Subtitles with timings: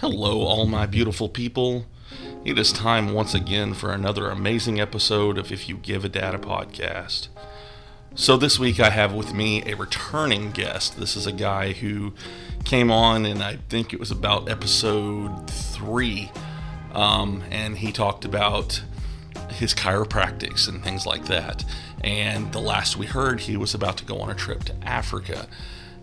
[0.00, 1.86] Hello, all my beautiful people.
[2.44, 6.34] It is time once again for another amazing episode of If You Give a Dad
[6.34, 7.28] a podcast.
[8.14, 11.00] So, this week I have with me a returning guest.
[11.00, 12.12] This is a guy who
[12.66, 16.30] came on, and I think it was about episode three,
[16.92, 18.82] um, and he talked about
[19.48, 21.64] his chiropractics and things like that.
[22.04, 25.48] And the last we heard, he was about to go on a trip to Africa.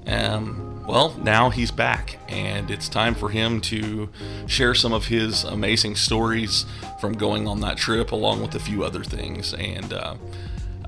[0.07, 4.09] Um, well, now he's back, and it's time for him to
[4.47, 6.66] share some of his amazing stories
[6.99, 9.53] from going on that trip, along with a few other things.
[9.53, 10.16] And uh,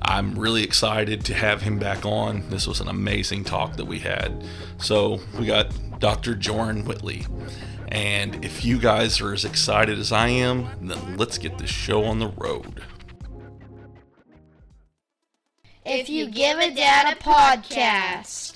[0.02, 2.48] I'm really excited to have him back on.
[2.50, 4.44] This was an amazing talk that we had.
[4.78, 6.34] So, we got Dr.
[6.34, 7.26] Joren Whitley.
[7.88, 12.04] And if you guys are as excited as I am, then let's get this show
[12.04, 12.82] on the road.
[15.84, 18.55] If you give a dad a podcast.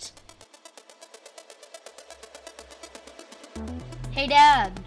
[4.12, 4.78] Hey, Dad.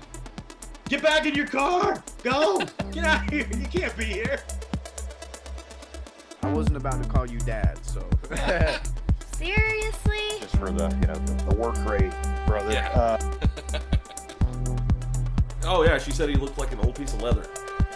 [0.90, 2.04] Get back in your car!
[2.23, 2.59] Go!
[2.91, 3.48] Get out of here!
[3.57, 4.40] You can't be here!
[6.41, 8.07] I wasn't about to call you dad, so.
[9.38, 10.40] Seriously?
[10.41, 12.12] just for the you know the, the work rate,
[12.46, 12.71] brother.
[12.71, 12.90] Yeah.
[12.90, 13.79] Uh,
[15.66, 17.48] Oh, yeah, she said he looked like an old piece of leather.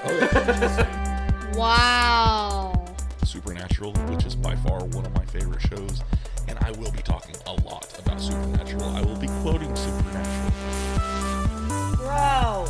[0.06, 1.54] Oh.
[1.56, 2.86] Wow.
[3.26, 6.02] Supernatural, which is by far one of my favorite shows,
[6.48, 8.86] and I will be talking a lot about Supernatural.
[8.86, 10.52] I will be quoting Supernatural.
[12.08, 12.66] Bro.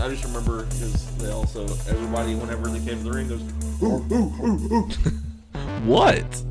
[0.00, 3.42] I just remember because they also, everybody, whenever they came to the ring, goes,
[3.80, 4.88] ooh, ooh, ooh, ooh.
[5.84, 6.42] What?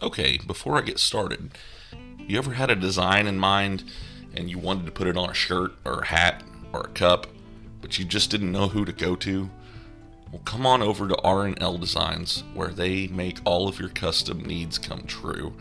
[0.00, 1.50] Okay, before I get started,
[2.16, 3.82] you ever had a design in mind
[4.36, 7.26] and you wanted to put it on a shirt or a hat or a cup,
[7.80, 9.50] but you just didn't know who to go to?
[10.30, 14.78] Well, come on over to R&L Designs where they make all of your custom needs
[14.78, 15.54] come true.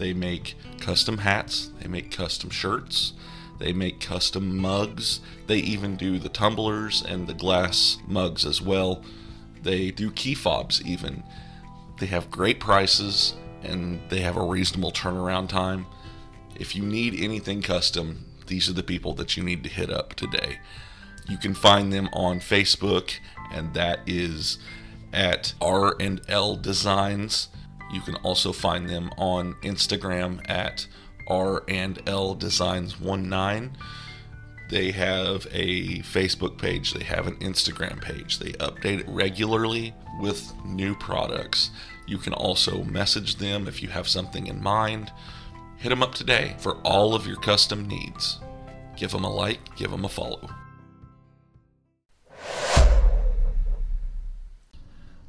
[0.00, 3.12] They make custom hats, they make custom shirts,
[3.58, 9.04] they make custom mugs, they even do the tumblers and the glass mugs as well.
[9.62, 11.22] They do key fobs even.
[11.98, 15.84] They have great prices and they have a reasonable turnaround time.
[16.56, 20.14] If you need anything custom, these are the people that you need to hit up
[20.14, 20.60] today.
[21.28, 23.18] You can find them on Facebook,
[23.52, 24.56] and that is
[25.12, 27.48] at R and L Designs.
[27.92, 30.86] You can also find them on Instagram at
[31.26, 33.76] R and L Designs 19.
[34.70, 38.38] They have a Facebook page, they have an Instagram page.
[38.38, 41.70] They update it regularly with new products.
[42.06, 45.10] You can also message them if you have something in mind.
[45.76, 48.38] Hit them up today for all of your custom needs.
[48.96, 50.48] Give them a like, give them a follow.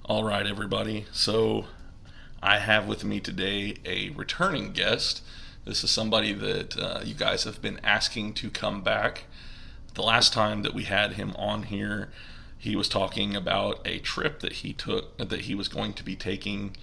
[0.05, 1.05] All right, everybody.
[1.11, 1.66] So
[2.41, 5.24] I have with me today a returning guest.
[5.66, 9.25] This is somebody that uh, you guys have been asking to come back.
[9.94, 12.09] The last time that we had him on here,
[12.57, 16.16] he was talking about a trip that he took, that he was going to be
[16.16, 16.75] taking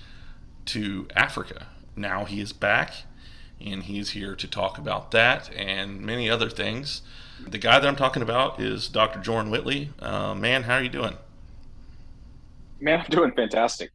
[0.67, 1.67] to Africa.
[1.97, 2.93] Now he is back
[3.61, 7.03] and he's here to talk about that and many other things.
[7.45, 9.19] The guy that I'm talking about is Dr.
[9.19, 9.91] Joren Whitley.
[9.99, 11.17] Uh, man, how are you doing?
[12.81, 13.91] man, I'm doing fantastic.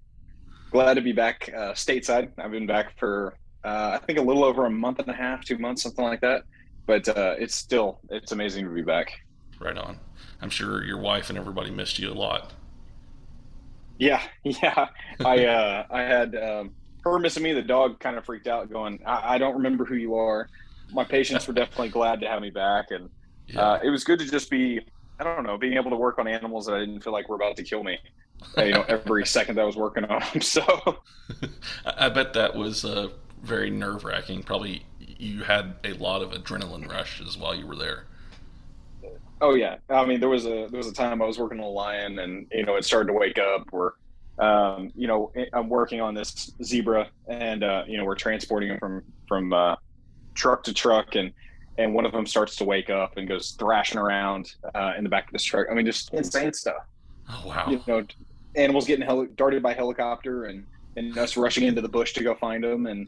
[0.73, 2.31] Glad to be back uh, stateside.
[2.39, 5.45] I've been back for uh, I think a little over a month and a half,
[5.45, 6.45] two months, something like that.
[6.87, 9.11] But uh, it's still it's amazing to be back.
[9.59, 9.99] Right on.
[10.41, 12.53] I'm sure your wife and everybody missed you a lot.
[13.99, 14.87] Yeah, yeah.
[15.23, 16.71] I uh, I had um,
[17.03, 17.53] her missing me.
[17.53, 20.49] The dog kind of freaked out, going, I, I don't remember who you are.
[20.91, 23.11] My patients were definitely glad to have me back, and
[23.55, 24.81] uh, it was good to just be
[25.27, 27.35] I don't know being able to work on animals that I didn't feel like were
[27.35, 27.97] about to kill me.
[28.57, 30.41] you know, every second that I was working on them.
[30.41, 30.97] So
[31.85, 33.09] I bet that was uh,
[33.41, 34.43] very nerve wracking.
[34.43, 38.05] Probably you had a lot of adrenaline rushes while you were there.
[39.41, 41.65] Oh yeah, I mean there was a there was a time I was working on
[41.65, 43.67] a lion, and you know it started to wake up.
[43.71, 43.93] Where,
[44.39, 48.79] um, you know, I'm working on this zebra, and uh, you know we're transporting them
[48.79, 49.75] from from uh,
[50.33, 51.33] truck to truck, and
[51.77, 55.09] and one of them starts to wake up and goes thrashing around uh, in the
[55.09, 55.67] back of this truck.
[55.69, 56.83] I mean, just insane stuff.
[57.29, 57.67] Oh wow!
[57.69, 58.03] You know,
[58.55, 60.65] animals getting heli- darted by helicopter, and
[60.95, 63.07] and us rushing into the bush to go find them, and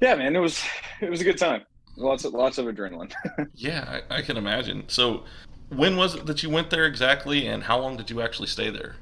[0.00, 0.62] yeah, man, it was
[1.00, 1.62] it was a good time.
[1.96, 3.12] Lots of lots of adrenaline.
[3.54, 4.84] Yeah, I, I can imagine.
[4.88, 5.24] So,
[5.68, 8.70] when was it that you went there exactly, and how long did you actually stay
[8.70, 8.96] there?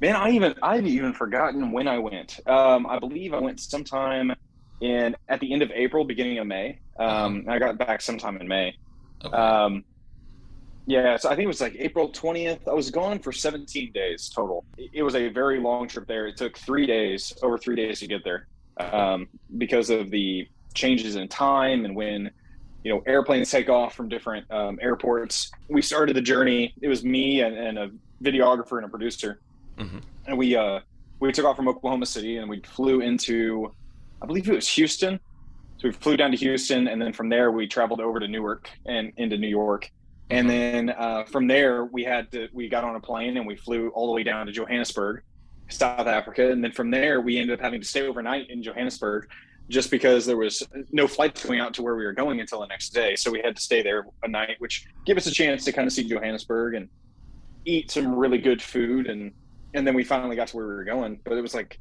[0.00, 2.40] Man, I even I've even forgotten when I went.
[2.46, 4.32] Um, I believe I went sometime
[4.80, 6.78] in at the end of April, beginning of May.
[6.98, 8.74] Um, I got back sometime in May.
[9.24, 9.36] Okay.
[9.36, 9.84] Um,
[10.86, 12.66] yeah, so I think it was like April twentieth.
[12.66, 14.64] I was gone for seventeen days total.
[14.76, 16.26] It, was a very long trip there.
[16.26, 18.46] It took three days, over three days to get there.
[18.78, 19.28] um,
[19.58, 22.30] because of the changes in time and when
[22.82, 25.50] you know airplanes take off from different um, airports.
[25.68, 26.72] We started the journey.
[26.80, 27.90] It was me and, and a
[28.22, 29.40] videographer and a producer,
[29.78, 30.00] Mhm.
[30.26, 30.80] and we uh,
[31.20, 33.72] we took off from Oklahoma City and we flew into,
[34.22, 35.18] I believe it was Houston.
[35.78, 38.68] So we flew down to Houston, and then from there we traveled over to Newark
[38.86, 39.90] and into New York.
[40.28, 40.50] And Mhm.
[40.50, 43.88] then uh, from there we had to we got on a plane and we flew
[43.90, 45.22] all the way down to Johannesburg,
[45.70, 46.50] South Africa.
[46.50, 49.26] And then from there we ended up having to stay overnight in Johannesburg,
[49.70, 50.62] just because there was
[50.92, 53.16] no flights going out to where we were going until the next day.
[53.16, 55.86] So we had to stay there a night, which gave us a chance to kind
[55.86, 56.88] of see Johannesburg and
[57.64, 59.32] eat some really good food and
[59.74, 61.78] and then we finally got to where we were going but it was like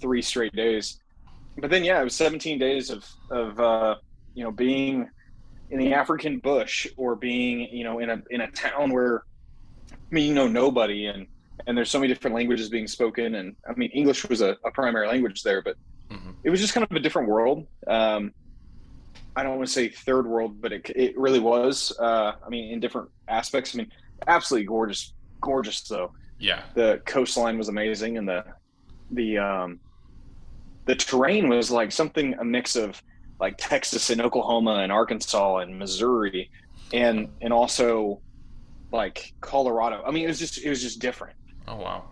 [0.00, 1.00] three straight days
[1.58, 3.94] but then yeah it was 17 days of of uh
[4.34, 5.08] you know being
[5.70, 9.24] in the african bush or being you know in a in a town where
[9.92, 11.26] i mean you know nobody and
[11.66, 14.70] and there's so many different languages being spoken and i mean english was a, a
[14.72, 15.76] primary language there but
[16.12, 16.36] Mhm.
[16.44, 18.32] it was just kind of a different world um
[19.34, 22.72] i don't want to say third world but it, it really was uh i mean
[22.72, 23.90] in different aspects i mean
[24.28, 25.12] absolutely gorgeous
[25.42, 26.62] gorgeous though Yeah.
[26.76, 28.44] the coastline was amazing and the
[29.10, 29.80] the um
[30.86, 33.02] the terrain was like something a mix of
[33.38, 36.50] like Texas and Oklahoma and Arkansas and Missouri
[36.92, 38.20] and and also
[38.92, 40.02] like Colorado.
[40.06, 41.36] I mean it was just it was just different.
[41.68, 42.04] Oh wow.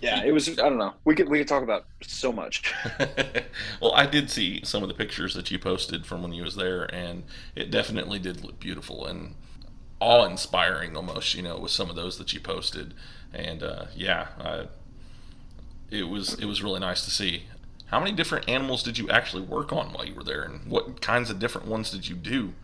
[0.00, 0.94] Yeah, it was I don't know.
[1.04, 2.74] We could we could talk about so much.
[3.82, 6.56] well, I did see some of the pictures that you posted from when you was
[6.56, 7.24] there, and
[7.54, 9.34] it definitely did look beautiful and
[10.00, 11.34] awe-inspiring almost.
[11.34, 12.94] You know, with some of those that you posted,
[13.34, 14.66] and uh, yeah, I,
[15.90, 17.44] it was it was really nice to see.
[17.90, 21.00] How many different animals did you actually work on while you were there, and what
[21.00, 22.54] kinds of different ones did you do?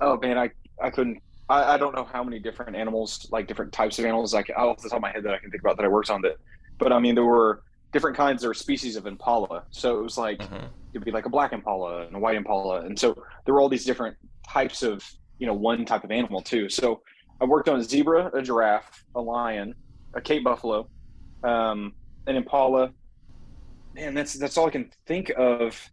[0.00, 0.50] Oh man, I
[0.82, 1.22] I couldn't.
[1.48, 4.78] I, I don't know how many different animals, like different types of animals, like off
[4.82, 6.22] the top of my head that I can think about that I worked on.
[6.22, 6.36] That,
[6.78, 7.62] but I mean, there were
[7.92, 9.64] different kinds or species of impala.
[9.70, 10.68] So it was like Mhm.
[10.92, 13.14] it'd be like a black impala and a white impala, and so
[13.44, 14.16] there were all these different
[14.48, 15.04] types of
[15.38, 16.68] you know one type of animal too.
[16.70, 17.02] So
[17.40, 19.74] I worked on a zebra, a giraffe, a lion,
[20.14, 20.88] a Cape buffalo,
[21.42, 21.94] um,
[22.26, 22.92] an impala.
[23.96, 25.90] Man, that's that's all I can think of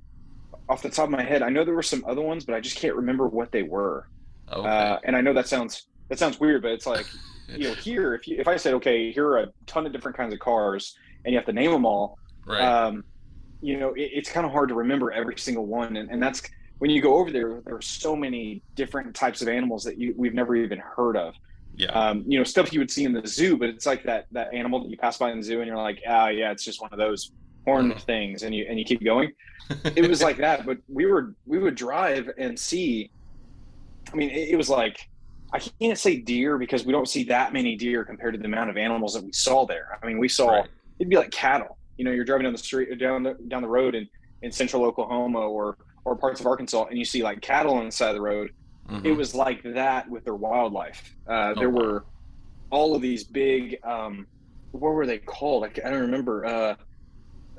[0.67, 1.41] off the top of my head.
[1.41, 4.09] I know there were some other ones, but I just can't remember what they were.
[4.51, 4.67] Okay.
[4.67, 7.05] Uh, and I know that sounds that sounds weird, but it's like
[7.47, 10.17] you know here if you if I said okay here are a ton of different
[10.17, 12.61] kinds of cars and you have to name them all, right.
[12.61, 13.05] um,
[13.61, 16.41] you know it, it's kind of hard to remember every single one, and, and that's
[16.79, 17.61] when you go over there.
[17.61, 21.35] There are so many different types of animals that you we've never even heard of.
[21.75, 21.87] yeah.
[21.91, 24.53] Um, you know stuff you would see in the zoo, but it's like that that
[24.53, 26.81] animal that you pass by in the zoo and you're like, ah, yeah, it's just
[26.81, 27.31] one of those
[27.65, 28.01] horned Mhm.
[28.05, 29.31] things, and you and you keep going
[29.95, 33.09] it was like that but we were we would drive and see
[34.11, 34.97] i mean it, it was like
[35.53, 38.69] i can't say deer because we don't see that many deer compared to the amount
[38.69, 40.69] of animals that we saw there i mean we saw Right.
[40.99, 43.69] it'd be like cattle you know you're driving down the street down the down the
[43.69, 44.05] road in
[44.41, 47.91] in central oklahoma or or parts of arkansas and you see like cattle on the
[47.91, 48.49] side of the road
[48.91, 49.05] Mhm.
[49.05, 51.81] it was like that with their wildlife uh, Oh, there wow.
[51.81, 52.05] were
[52.69, 54.27] all of these big um,
[54.71, 55.63] what were they called?
[55.63, 56.43] I, I don't remember.
[56.45, 56.75] Uh,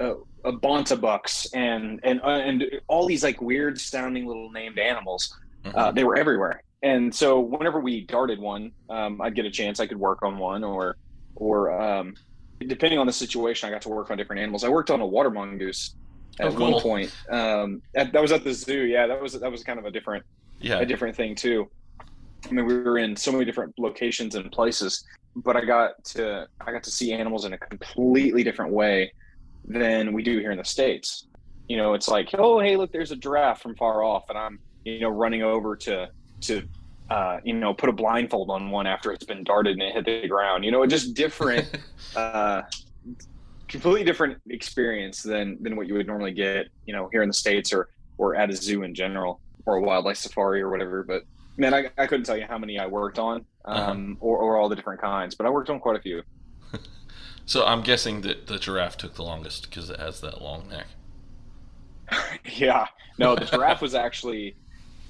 [0.01, 0.15] uh,
[0.45, 5.37] uh, bonta bucks and and uh, and all these like weird sounding little named animals.
[5.75, 6.63] Uh, they were everywhere.
[6.83, 9.81] And so whenever we darted one, um, I'd get a chance.
[9.81, 10.97] I could work on one, or
[11.37, 12.15] or um,
[12.67, 14.65] depending on the situation, I got to work on different animals.
[14.65, 15.95] I worked on a water mongoose
[16.39, 16.73] at Oh, cool.
[16.73, 17.17] one point.
[17.31, 18.83] Um, at, that was at the zoo.
[18.83, 20.25] Yeah, that was that was kind of a different
[20.61, 20.81] yeah.
[20.81, 21.71] a different thing too.
[22.47, 25.05] I mean, we were in so many different locations and places,
[25.37, 29.11] but I got to I got to see animals in a completely different way
[29.67, 31.27] than we do here in the states.
[31.69, 34.59] You know, it's like, oh, hey, look, there's a giraffe from far off, and I'm
[34.85, 36.11] you know running over to
[36.43, 36.63] to
[37.11, 40.05] uh, you know put a blindfold on one after it's been darted and it hit
[40.05, 40.65] the ground.
[40.65, 41.79] You know, just different,
[42.17, 42.63] uh,
[43.69, 46.69] completely different experience than than what you would normally get.
[46.87, 49.81] You know, here in the states or or at a zoo in general or a
[49.81, 51.03] wildlife safari or whatever.
[51.03, 51.25] But
[51.57, 54.69] man, I, I couldn't tell you how many I worked on, um, or, or all
[54.69, 56.23] the different kinds, but I worked on quite a few.
[57.47, 60.87] So I'm guessing that the giraffe took the longest because it has that long neck.
[62.57, 62.87] yeah,
[63.19, 64.57] no, the giraffe was actually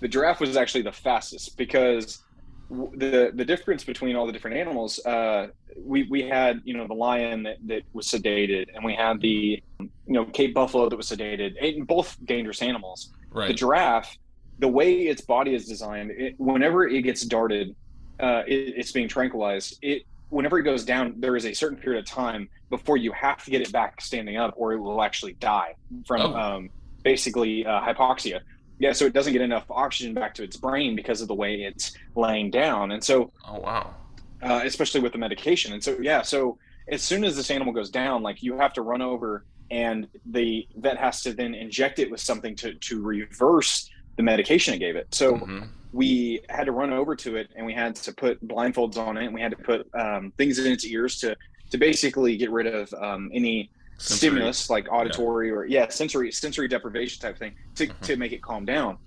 [0.00, 2.22] the giraffe was actually the fastest because
[2.70, 5.48] the the difference between all the different animals, uh,
[5.78, 9.62] we we had you know the lion that, that was sedated, and we had the
[9.78, 13.12] you know Cape buffalo that was sedated, and both dangerous animals.
[13.30, 13.48] Right.
[13.48, 14.16] the giraffe,
[14.60, 17.74] the way its body is designed, it, whenever it gets darted,
[18.20, 19.78] uh, it, it's being tranquilized.
[19.82, 23.44] It whenever it goes down, there is a certain period of time before you have
[23.44, 25.74] to get it back standing up, or it will actually die
[26.06, 26.34] from Oh.
[26.34, 26.70] um,
[27.02, 28.40] basically uh, hypoxia.
[28.78, 31.62] Yeah, so it doesn't get enough oxygen back to its brain because of the way
[31.62, 33.94] it's laying down, and so oh wow.
[34.42, 35.72] uh, especially with the medication.
[35.72, 38.82] And so, yeah, so as soon as this animal goes down, like you have to
[38.82, 43.88] run over and the vet has to then inject it with something to to reverse
[44.16, 45.06] the medication it gave it.
[45.14, 45.68] So Mhm.
[45.94, 49.26] We had to run over to it and we had to put blindfolds on it
[49.26, 51.36] and we had to put um, things in its ears to
[51.70, 54.16] to basically get rid of um, any Sensory.
[54.16, 58.00] stimulus like auditory or yeah sensory sensory deprivation type thing to, Mhm.
[58.00, 58.98] to make it calm down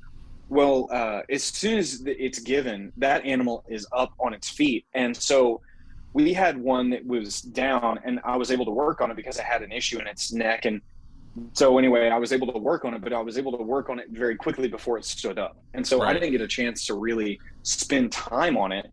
[0.48, 5.16] well uh, as soon as it's given that animal is up on its feet and
[5.16, 5.60] so
[6.14, 9.38] we had one that was down and i was able to work on it because
[9.38, 10.82] i had an issue in its neck and
[11.54, 13.90] so anyway i was able to work on it but i was able to work
[13.90, 15.58] on it very quickly before it stood up.
[15.74, 18.92] And so i didn't get a chance to really spend time on it.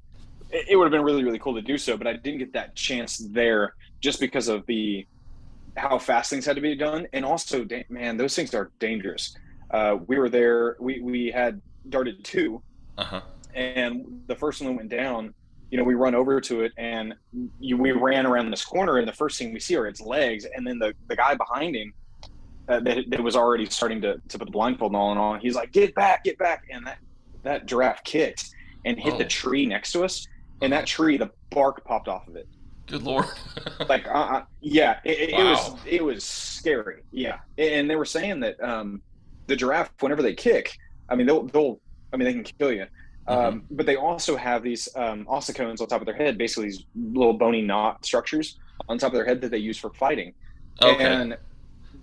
[0.51, 2.53] It, it would have been really really cool to do so but i didn't get
[2.53, 5.07] that chance there just because of the
[5.77, 7.07] how fast things had to be done.
[7.13, 9.37] And also man those things are dangerous.
[9.71, 12.63] Uh, we were there we, we had darted two.
[12.97, 13.21] Uh-huh.
[13.57, 15.35] and the first one went down.
[15.71, 17.15] You know we run over to it and
[17.59, 20.47] you, we ran around this corner and the first thing we see are its legs.
[20.55, 21.93] And then the, the guy behind him
[22.69, 25.41] uh, that, that was already starting to, to put the blindfold and all and on.
[25.41, 26.65] He's like get back get back.
[26.71, 26.99] And that
[27.43, 28.51] that giraffe kicked
[28.85, 29.29] and hit the Oh.
[29.29, 30.27] tree next to us
[30.63, 32.49] and that tree the bark popped off of it.
[32.87, 33.27] Good lord.
[33.89, 37.03] like uh, uh, yeah it, it, it was it was scary.
[37.11, 37.39] Yeah.
[37.59, 39.03] And they were saying that um
[39.47, 40.79] the giraffe whenever they kick
[41.11, 41.79] i mean they'll they'll
[42.13, 42.87] i mean they can kill you.
[43.29, 43.47] Mm-hmm.
[43.57, 46.85] um but they also have these um ossicones on top of their head basically these
[46.95, 50.33] little bony knot structures on top of their head that they use for fighting.
[50.83, 51.05] Okay.
[51.05, 51.37] and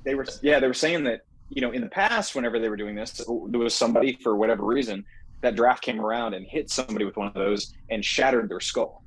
[0.03, 2.77] they were yeah they were saying that you know in the past whenever they were
[2.77, 5.03] doing this there was somebody for whatever reason
[5.41, 9.03] that draft came around and hit somebody with one of those and shattered their skull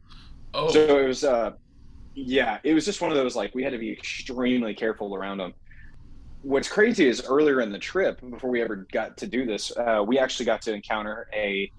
[0.54, 0.70] oh.
[0.70, 1.52] so it was, uh,
[2.14, 5.38] yeah, it was just one of those like we had to be extremely careful around
[5.38, 5.54] them.
[6.42, 10.04] What's crazy is earlier in the trip, before we ever got to do this, uh,
[10.06, 11.70] we actually got to encounter a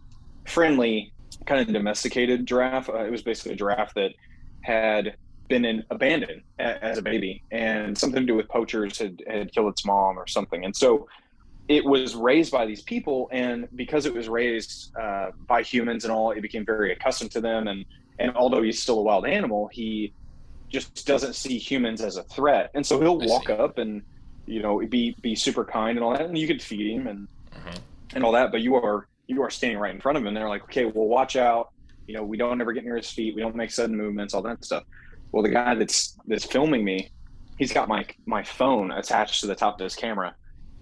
[0.45, 1.13] friendly,
[1.45, 2.89] kind of domesticated giraffe.
[2.89, 4.11] Uh, it was basically a giraffe that
[4.61, 5.15] had
[5.47, 9.51] been in, abandoned a, as a baby, and something to do with poachers had, had
[9.53, 10.65] killed its mom or something.
[10.65, 11.07] And so
[11.67, 16.11] it was raised by these people, and because it was raised uh, by humans and
[16.13, 17.67] all, it became very accustomed to them.
[17.67, 17.85] And
[18.19, 20.13] and although he's still a wild animal, he
[20.71, 22.71] just doesn't see humans as a threat.
[22.73, 23.53] And so he'll I walk see.
[23.53, 24.03] up and
[24.45, 27.27] you know be be super kind and all that, and you could feed him and
[27.55, 27.79] Mhm.
[28.13, 28.51] and all that.
[28.51, 30.27] But you are you are standing right in front of him.
[30.27, 31.69] And they're like, okay, well, watch out.
[32.05, 33.33] You know, we don't ever get near his feet.
[33.33, 34.83] We don't make sudden movements, all that stuff.
[35.35, 37.11] Well, the guy that's that's filming me,
[37.57, 40.33] he's got my my phone attached to the top of his camera,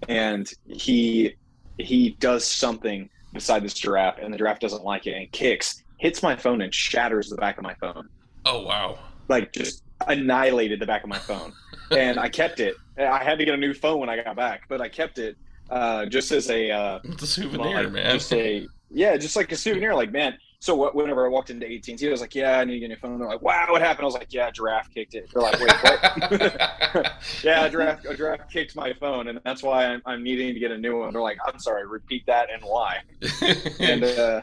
[0.08, 1.34] and he
[1.78, 6.22] he does something beside this giraffe, and the giraffe doesn't like it and kicks, hits
[6.22, 8.08] my phone and shatters the back of my phone,
[8.44, 9.00] Oh wow.
[9.28, 11.52] like just annihilated the back of my phone.
[11.90, 12.76] and I kept it.
[12.96, 15.36] I had to get a new phone when I got back, but I kept it
[15.70, 18.12] uh, just as a uh, It's a souvenir, like, man.
[18.12, 19.94] Just a yeah, just like a souvenir.
[19.96, 20.38] Like man.
[20.64, 22.86] So what, whenever I walked into AT&T, I was like, "Yeah, I need to get
[22.86, 25.28] a new phone." They're like, "Wow, what happened?" I was like, "Yeah, giraffe kicked it."
[25.30, 27.12] They're like, "Wait, what?"
[27.44, 30.58] yeah, a giraffe, a giraffe kicked my phone, and that's why I'm, I'm needing to
[30.58, 31.12] get a new one.
[31.12, 33.00] They're like, "I'm sorry, repeat that and why?"
[33.78, 34.40] And uh,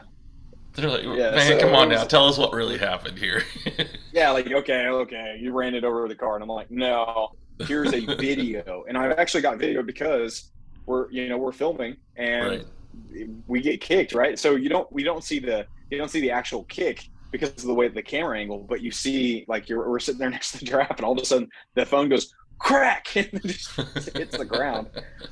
[0.74, 3.42] They're like, yeah, man, so come on was- now, tell us what really happened here.
[4.12, 7.32] yeah, like okay, okay, you ran it over the car, and I'm like, "No,
[7.66, 10.52] here's a video," and I've actually got video because
[10.86, 13.28] we're you know we're filming and right.
[13.48, 14.38] we get kicked, right?
[14.38, 17.64] So you don't we don't see the you don't see the actual kick because of
[17.64, 20.58] the way the camera angle, but you see like you're we're sitting there next to
[20.58, 24.36] the giraffe, and all of a sudden the phone goes crack and it just hits
[24.36, 24.88] the ground.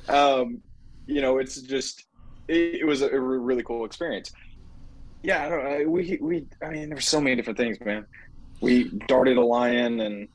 [0.07, 0.61] Um,
[1.07, 2.05] you know, it's just
[2.47, 4.31] it, it was a, a really cool experience.
[5.23, 5.89] Yeah, I don't know.
[5.89, 8.05] We we I mean, there's so many different things, man.
[8.59, 10.27] We darted a lion, and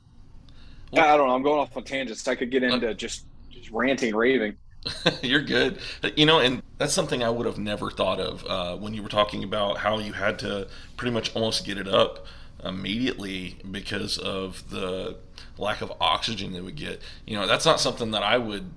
[0.93, 1.35] I don't know.
[1.35, 2.27] I'm going off on tangents.
[2.27, 4.57] I could get into just just ranting, raving.
[5.21, 5.79] You're good.
[6.15, 9.09] You know, and that's something I would have never thought of uh, when you were
[9.09, 12.25] talking about how you had to pretty much almost get it up
[12.63, 15.17] immediately because of the
[15.57, 17.01] lack of oxygen they would get.
[17.25, 18.71] You know, that's not something that I would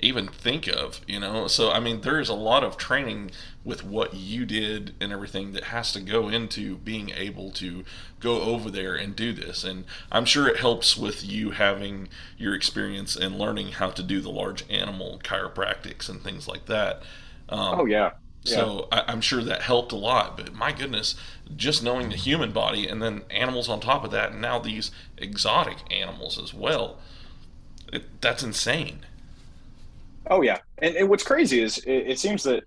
[0.00, 1.46] even think of, you know.
[1.46, 3.30] So I mean, there's a lot of training
[3.64, 7.84] with what you did and everything that has to go into being able to
[8.20, 9.64] go over there and do this.
[9.64, 14.20] And I'm sure it helps with you having your experience and learning how to do
[14.20, 17.02] the large animal chiropractics and things like that.
[17.48, 18.12] Um, Oh yeah,
[18.44, 20.36] so I, I'm sure that helped a lot.
[20.36, 21.14] But my goodness,
[21.56, 24.90] just knowing the human body and then animals on top of that, and now these
[25.18, 26.98] exotic animals as well,
[27.92, 29.00] it, that's insane.
[30.28, 32.64] Oh yeah, and, and what's crazy is it, it seems that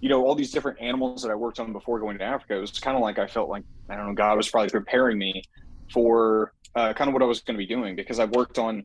[0.00, 2.56] you know all these different animals that I worked on before going to Africa.
[2.56, 5.18] It was kind of like I felt like I don't know God was probably preparing
[5.18, 5.44] me
[5.92, 8.84] for uh, kind of what I was going to be doing because I worked on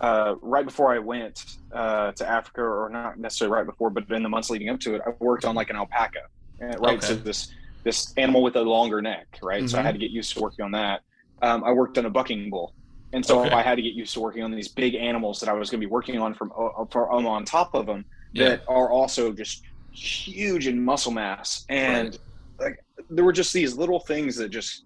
[0.00, 1.42] uh, right before I went
[1.74, 4.94] uh, to Africa, or not necessarily right before, but in the months leading up to
[4.94, 6.20] it, I worked on like an alpaca,
[6.62, 7.02] uh, right?
[7.02, 7.48] So this
[7.84, 9.68] this animal with a longer neck, right?
[9.68, 9.84] So I Mhm.
[9.84, 11.02] had to get used to working on that.
[11.40, 12.74] Um, I worked on a bucking bull,
[13.12, 13.54] and so Okay.
[13.54, 15.80] I had to get used to working on these big animals that I was going
[15.80, 18.48] to be working on from uh, for, um, on top of them Yeah.
[18.48, 19.62] that are also just
[19.92, 22.18] huge in muscle mass and
[22.60, 22.76] like
[23.08, 24.84] there were just these little things that just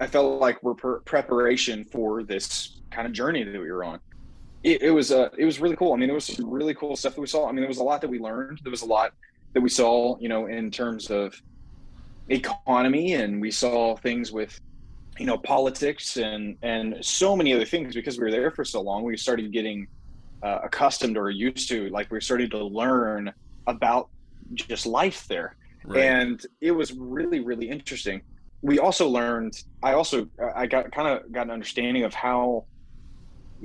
[0.00, 4.00] I felt like were per- preparation for this kind of journey that we were on.
[4.70, 5.92] It, it was uh, it was really cool.
[5.92, 7.48] I mean, there was some really cool stuff that we saw.
[7.48, 8.60] I mean, there was a lot that we learned.
[8.64, 9.12] There was a lot
[9.54, 11.40] that we saw, you know, in terms of
[12.28, 14.58] economy, and we saw things with,
[15.18, 18.80] you know, politics and and so many other things because we were there for so
[18.80, 19.04] long.
[19.04, 19.86] We started getting
[20.42, 23.32] uh, accustomed or used to, like, we started to learn
[23.66, 24.08] about
[24.54, 26.02] just life there Right.
[26.04, 28.20] and it was really really interesting
[28.60, 29.54] we also learned
[29.84, 32.64] i also i got kind of got an understanding of how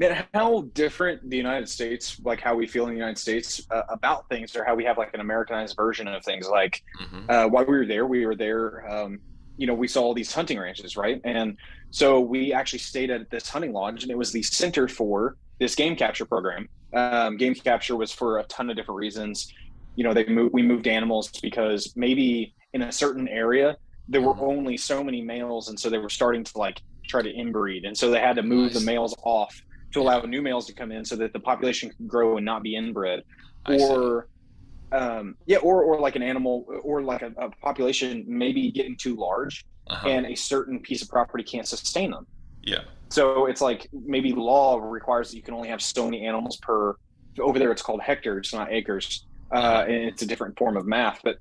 [0.01, 3.84] man how different the united states like how we feel in the united states uh,
[3.89, 7.29] about things or how we have like an americanized version of things like Mhm.
[7.29, 9.20] uh, while we were there we were there um,
[9.58, 11.58] you know we saw all these hunting ranches right and
[11.91, 15.75] so we actually stayed at this hunting lodge and it was the center for this
[15.75, 19.51] game capture program um, game capture was for a ton of different reasons
[19.96, 23.77] you know they moved we moved animals because maybe in a certain area
[24.08, 24.41] there were Mhm.
[24.58, 27.96] only so many males and so they were starting to like try to inbreed and
[27.98, 28.79] so they had to move Nice.
[28.79, 29.53] the males off
[29.94, 32.64] to allow new males to come in so that the population can grow and not
[32.64, 33.24] be inbred.
[33.66, 34.28] I or
[34.92, 39.16] um, yeah or or like an animal or like a, a population maybe getting too
[39.16, 40.08] large Uh-huh.
[40.10, 42.26] and a certain piece of property can't sustain them.
[42.64, 42.82] Yeah.
[43.10, 46.96] so it's like maybe law requires that you can only have so many animals per
[47.40, 51.20] over there it's called hectares not acres uh, and it's a different form of math
[51.24, 51.38] but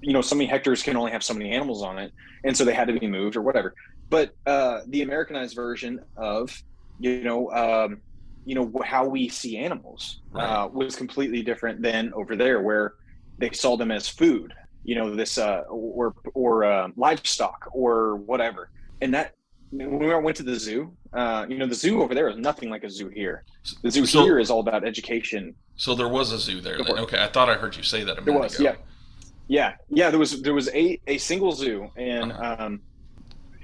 [0.00, 2.10] you know so many hectares can only have so many animals on it
[2.44, 3.74] and so they had to be moved or whatever.
[4.10, 6.62] But uh, the americanized version of
[7.00, 8.00] you know um,
[8.44, 12.94] you know how we see animals uh, was completely different than over there where
[13.38, 14.52] they saw them as food
[14.84, 18.70] you know this uh, or or uh, livestock or whatever
[19.00, 19.34] and that
[19.70, 22.68] when we went to the zoo uh, you know the zoo over there is nothing
[22.70, 23.44] like a zoo here
[23.82, 26.78] the zoo So- here is all about education So there was a zoo there.
[26.78, 26.98] Then.
[27.04, 28.64] Okay, I thought I heard you say that a There minute was, ago.
[28.64, 28.76] yeah.
[29.48, 30.08] Yeah, yeah.
[30.10, 32.56] There was there was a a single zoo, and Uh-huh.
[32.66, 32.72] um,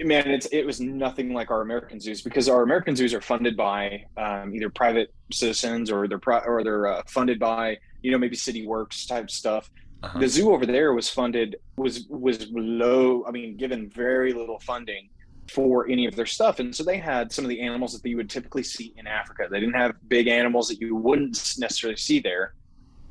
[0.04, 3.56] man, it's it was nothing like our American zoos because our American zoos are funded
[3.56, 8.18] by um, either private citizens or they're pri- or they're uh, funded by you know
[8.18, 9.70] maybe city works type stuff.
[10.02, 10.18] Uh-huh.
[10.18, 13.24] The zoo over there was funded was was low.
[13.26, 15.10] I mean, given very little funding
[15.48, 18.16] for any of their stuff, and so they had some of the animals that you
[18.16, 19.48] would typically see in Africa.
[19.50, 22.54] They didn't have big animals that you wouldn't necessarily see there,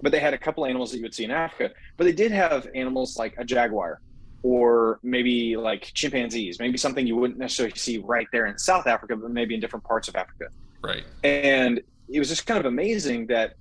[0.01, 1.73] but they had a couple animals that you would see in Africa.
[1.97, 4.01] But they did have animals like a jaguar,
[4.43, 9.15] or maybe like chimpanzees, maybe something you wouldn't necessarily see right there in South Africa,
[9.15, 10.47] but maybe in different parts of Africa.
[10.81, 11.03] Right.
[11.25, 13.55] and it was just kind of amazing that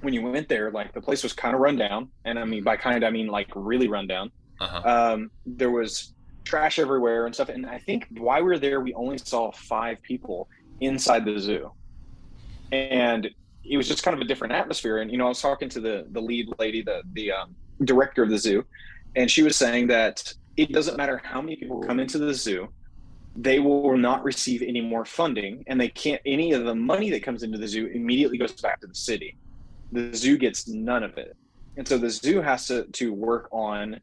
[0.00, 2.08] when you went there like the place was kind of run down.
[2.24, 4.30] And i mean by kind i mean like really run down.
[4.58, 5.12] Uh-huh.
[5.12, 7.48] um, there was trash everywhere and stuff.
[7.48, 10.48] And i think while we were there we only saw five people
[10.80, 11.70] inside the zoo.
[12.72, 13.28] And
[13.64, 14.98] it was just kind of a different atmosphere.
[14.98, 18.22] And you know i was talking to the the lead lady the the um, director
[18.22, 18.64] of the zoo
[19.16, 22.68] and she was saying that it doesn't matter how many people come into the zoo
[23.36, 27.22] they will not receive any more funding and they can't any of the money that
[27.22, 29.36] comes into the zoo immediately goes back to the city.
[29.92, 31.36] The zoo gets none of it.
[31.76, 34.00] And so the zoo has to to work on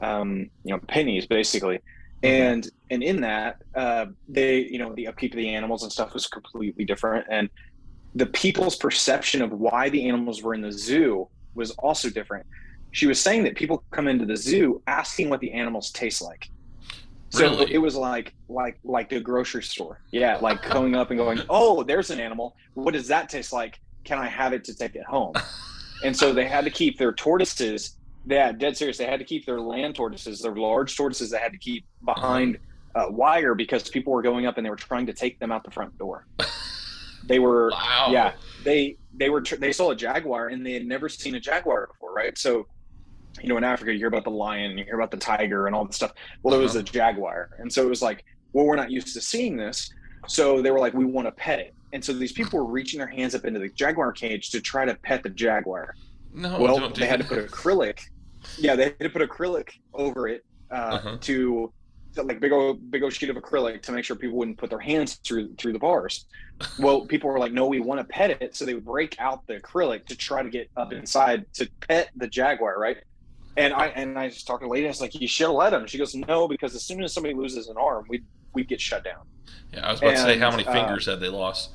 [0.00, 1.80] um, you know pennies basically.
[2.22, 6.14] And and in that uh, they you know the upkeep of the animals and stuff
[6.14, 7.26] was completely different.
[7.30, 7.50] And
[8.14, 12.46] the people's perception of why the animals were in the zoo was also different
[12.92, 16.48] she was saying that people come into the zoo asking what the animals taste like.
[17.30, 17.72] So Really?
[17.74, 20.00] it was like like like the grocery store.
[20.10, 22.56] Yeah like going up and going oh there's an animal.
[22.74, 23.78] What does that taste like?
[24.04, 25.34] Can i have it to take it home?
[26.02, 29.24] And so they had to keep their tortoises they had dead serious they had to
[29.24, 32.56] keep their land tortoises their large tortoises they had to keep behind
[32.94, 35.62] uh, wire because people were going up and they were trying to take them out
[35.62, 36.26] the front door.
[37.24, 38.08] They were Wow.
[38.10, 38.32] yeah
[38.64, 41.86] they they were tr- they saw a jaguar and they had never seen a jaguar
[41.88, 42.36] before right?
[42.38, 42.66] So
[43.42, 45.74] you know in africa you hear about the lion you hear about the tiger and
[45.76, 46.12] all this stuff.
[46.42, 46.80] Well it was Uh-huh.
[46.80, 47.50] a jaguar.
[47.58, 49.90] And so it was like well we're not used to seeing this.
[50.26, 51.74] So they were like we want to pet it.
[51.92, 54.84] And so these people were reaching their hands up into the jaguar cage to try
[54.84, 55.94] to pet the jaguar.
[56.32, 56.60] No.
[56.60, 57.98] well do they had to put acrylic
[58.58, 61.18] yeah they had to put acrylic over it uh, Uh-huh.
[61.22, 61.72] to
[62.14, 64.70] to, like big old big old sheet of acrylic to make sure people wouldn't put
[64.70, 66.26] their hands through through the bars.
[66.78, 68.54] Well people were like no we want to pet it.
[68.56, 72.10] So they would break out the acrylic to try to get up inside to pet
[72.16, 72.98] the jaguar right
[73.56, 75.54] and i and i just talked to the lady i was like you should have
[75.56, 78.68] let him she goes no because as soon as somebody loses an arm we'd we'd
[78.68, 79.14] get shut down
[79.72, 81.70] Yeah, I was about to say how and, many uh, fingers had they lost?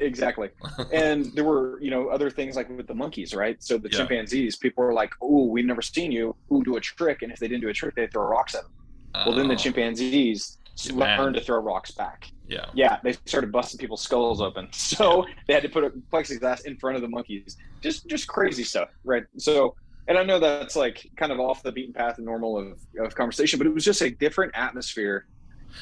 [0.00, 0.50] exactly
[0.92, 3.98] and there were you know other things like with the monkeys right so the Yeah.
[3.98, 7.38] chimpanzees people were like oh we've never seen you Who do a trick and if
[7.38, 10.58] they didn't do a trick they throw rocks at them well then the Oh, chimpanzees
[10.92, 12.64] learned to throw rocks back Yeah.
[12.74, 14.68] yeah, they started busting people's skulls open.
[14.74, 17.56] So they had to put a plexiglass in front of the monkeys.
[17.82, 19.24] Just just crazy stuff, right?
[19.38, 19.74] So,
[20.08, 23.14] and I know that's like kind of off the beaten path and normal of, of
[23.14, 25.26] conversation, but it was just a different atmosphere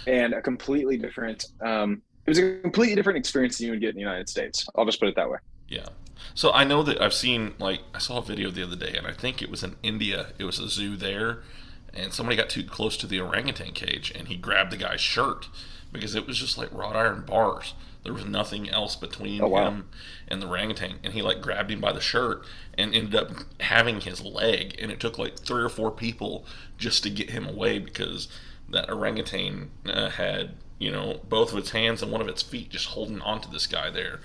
[0.07, 1.47] and a completely different.
[1.61, 4.69] Um, it was a completely different experience than you would get in the United States.
[4.77, 5.39] I'll just put it that way.
[5.69, 5.87] Yeah.
[6.35, 9.07] So I know that I've seen like I saw a video the other day, and
[9.07, 10.29] I think it was in India.
[10.39, 11.43] It was a zoo there,
[11.95, 15.49] and somebody got too close to the orangutan cage, and he grabbed the guy's shirt
[15.93, 17.75] because it was just like wrought iron bars.
[18.03, 19.69] There was nothing else between Oh, wow.
[19.69, 19.89] him
[20.27, 22.45] and the orangutan, and he like grabbed him by the shirt
[22.79, 26.47] and ended up having his leg, and it took like three or four people
[26.79, 28.29] just to get him away because
[28.71, 32.71] that orangutan uh, had you know both of its hands and one of its feet
[32.71, 34.21] just holding onto this guy there,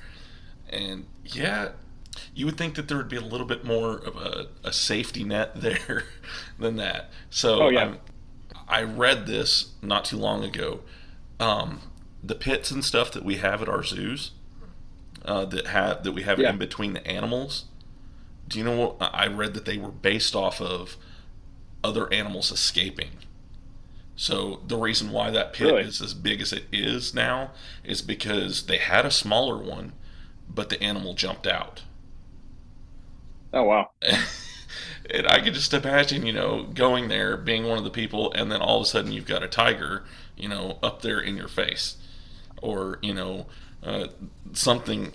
[0.69, 1.69] and yeah.
[2.33, 5.25] You would think that there would be a little bit more of a, a safety
[5.25, 6.05] net there
[6.57, 7.09] than that.
[7.29, 7.79] So Oh, yeah.
[7.79, 7.99] I'm-
[8.69, 10.79] I read this not too long ago.
[11.41, 11.81] Um,
[12.25, 14.31] the pits and stuff that we have at our zoos,
[15.25, 16.51] uh, that have that we have Yeah.
[16.51, 17.65] in between the animals.
[18.47, 20.97] Do you know what I read that they were based off of
[21.83, 23.11] other animals escaping?
[24.17, 25.81] So the reason why that pit Really?
[25.81, 27.51] is as big as it is now
[27.85, 29.93] is because they had a smaller one,
[30.49, 31.83] but the animal jumped out.
[33.53, 33.89] Oh wow!
[35.09, 38.51] and I could just imagine, you know, going there, being one of the people, and
[38.51, 40.03] then all of a sudden you've got a tiger,
[40.35, 41.97] you know, up there in your face,
[42.65, 43.45] or you know,
[43.83, 44.07] uh,
[44.53, 45.11] something,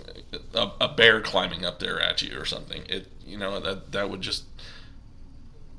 [0.54, 2.82] a, a bear climbing up there at you, or something.
[2.88, 4.44] It, you know, that that would just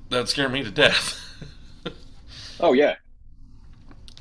[0.09, 1.19] that would scare me to death.
[2.59, 2.95] Oh yeah,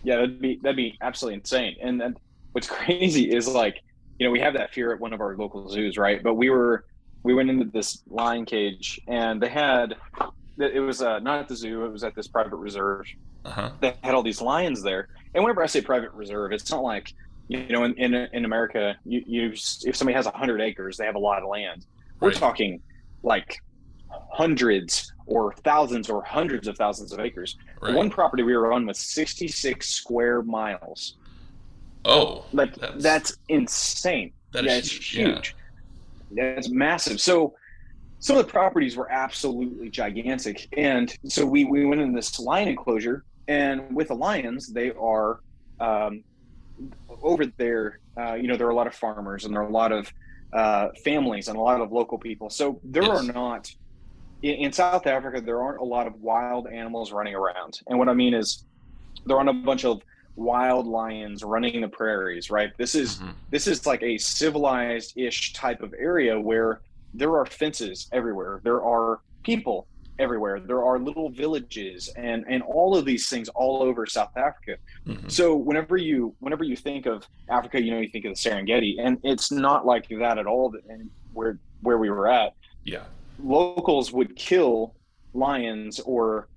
[0.03, 0.17] yeah.
[0.17, 1.77] That'd be that'd be absolutely insane.
[1.83, 2.17] And then
[2.53, 3.83] what's crazy is like,
[4.19, 6.23] you know, we have that fear at one of our local zoos, right?
[6.23, 6.87] But we were
[7.23, 9.97] we went into this lion cage, and they had
[10.59, 13.07] it was uh, not at the zoo; it was at this private reserve.
[13.45, 13.71] uh huh.
[13.81, 15.09] They had all these lions there.
[15.35, 17.15] And whenever I say private reserve, it's not like
[17.51, 21.17] you know in in, in America, you, you if somebody has hundred acres, they have
[21.17, 21.85] a lot of land.
[22.21, 22.37] We're Right.
[22.37, 22.81] talking
[23.23, 23.61] like
[24.31, 27.57] hundreds or thousands or hundreds of thousands of acres.
[27.81, 27.95] Right.
[27.95, 31.17] one property we were on was 66 square miles.
[32.05, 34.33] oh, Like That's- that's, insane.
[34.53, 35.55] that yeah, is huge.
[36.33, 37.21] Yeah, it's massive.
[37.21, 37.55] So
[38.21, 42.69] some of the properties were absolutely gigantic, and so we we went in this lion
[42.69, 45.41] enclosure, and with the lions, they are
[45.81, 46.23] um,
[47.23, 48.01] over there.
[48.21, 50.13] Uh, you know, there are a lot of farmers, and there are a lot of
[50.53, 52.51] uh, families, and a lot of local people.
[52.51, 53.29] So there Yes.
[53.29, 53.69] are not
[54.43, 55.41] in, in South Africa.
[55.41, 58.65] There aren't a lot of wild animals running around, and what I mean is
[59.27, 60.03] there aren't a bunch of
[60.37, 62.51] wild lions running the prairies.
[62.51, 62.71] Right?
[62.79, 63.35] This is Mhm.
[63.51, 66.81] this is like a civilized ish type of area where
[67.13, 69.89] there are fences everywhere there are people
[70.21, 74.75] everywhere there are little villages and and all of these things all over south africa
[75.07, 75.31] Mhm.
[75.31, 78.97] so whenever you whenever you think of africa you know you think of the serengeti
[79.05, 82.53] and it's not like that at all and where where we were at
[82.85, 83.05] Yeah.
[83.43, 84.95] locals would kill
[85.33, 86.49] lions or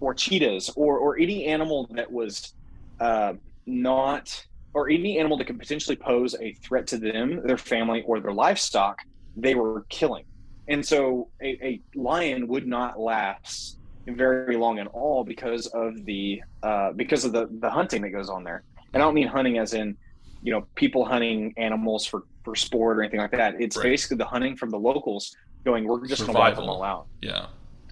[0.00, 2.54] or cheetahs or or any animal that was
[3.00, 3.34] uh,
[3.66, 4.24] not
[4.72, 8.32] or any animal that could potentially pose a threat to them, their family, or their
[8.32, 8.96] livestock,
[9.36, 10.22] they were killing.
[10.70, 16.42] And so a, a lion would not last very long at all because of the
[16.62, 18.62] uh, because of the the hunting that goes on there.
[18.94, 19.96] And I don't mean hunting as in
[20.42, 23.60] you know people hunting animals for for sport or anything like that.
[23.60, 23.84] It's Right.
[23.84, 27.06] basically the hunting from the locals going, we're just going to wipe them all out.
[27.20, 27.46] Yeah.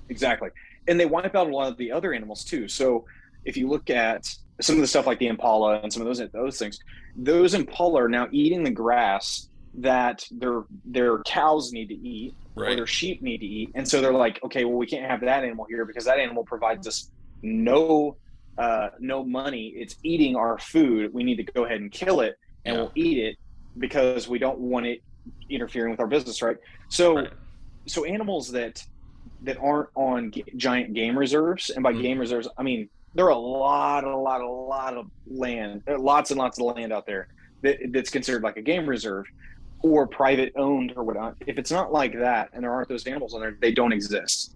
[0.08, 0.48] Exactly.
[0.86, 2.66] And they wipe out a lot of the other animals too.
[2.66, 3.04] So
[3.44, 4.26] if you look at
[4.62, 6.78] some of the stuff like the impala and some of those those things,
[7.16, 12.74] those impala are now eating the grass that their their cows need to eat or
[12.76, 13.70] their sheep need to eat.
[13.74, 16.44] And so they're like, okay, well we can't have that animal here because that animal
[16.44, 17.10] provides us
[17.42, 18.16] no
[18.58, 19.72] uh, no money.
[19.76, 21.14] It's eating our food.
[21.14, 22.82] We need to go ahead and kill it and Yeah.
[22.82, 23.36] we'll eat it
[23.78, 25.00] because we don't want it
[25.48, 26.56] interfering with our business, right?
[26.90, 27.32] So Right.
[27.86, 28.82] so animals that
[29.42, 32.02] that aren't on g- giant game reserves and by Mhm.
[32.02, 35.96] game reserves i mean there are a lot a lot a lot of land there
[35.96, 37.28] are lots and lots of land out there
[37.62, 39.26] that, that's considered like a game reserve
[39.82, 43.34] or private owned or whatnot if it's not like that and there aren't those animals
[43.34, 44.54] on there they don't exist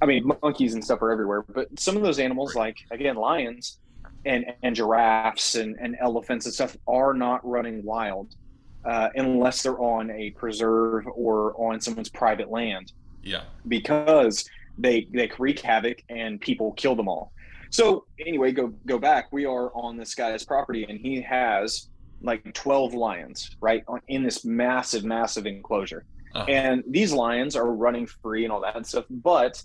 [0.00, 3.78] i mean monkeys and stuff are everywhere but some of those animals like again lions
[4.26, 8.36] and and giraffes and, and elephants and stuff are not running wild
[8.84, 13.42] uh, unless they're on a preserve or on someone's private land Yeah.
[13.68, 17.32] because they they wreak havoc and people kill them all.
[17.70, 19.32] So anyway, go go back.
[19.32, 21.88] We are on this guy's property, and he has
[22.22, 26.04] like twelve lions right on, in this massive, massive enclosure.
[26.34, 29.04] Uh, And these lions are running free and all that stuff.
[29.10, 29.62] But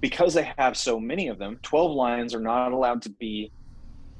[0.00, 3.50] because they have so many of them, twelve lions are not allowed to be.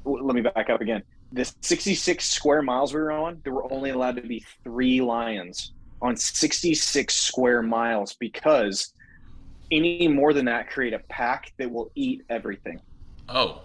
[0.05, 1.03] Let me back up again.
[1.33, 5.73] the 66 square miles we were on, there were only allowed to be three lions
[6.01, 8.93] on 66 square miles because
[9.69, 12.79] any more than that create a pack that will eat everything.
[13.27, 13.61] Oh,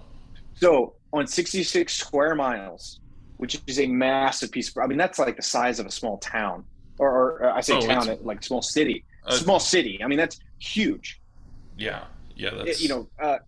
[0.55, 2.99] So on 66 square miles,
[3.43, 6.19] which is a massive piece of, I mean, that's like the size of a small
[6.19, 6.65] town,
[7.01, 10.01] or, or I say Oh, town, like small city, uh, small city.
[10.03, 11.21] I mean, that's huge.
[11.77, 12.05] yeah,
[12.37, 12.51] yeah.
[12.51, 13.39] It- That's you know, uh,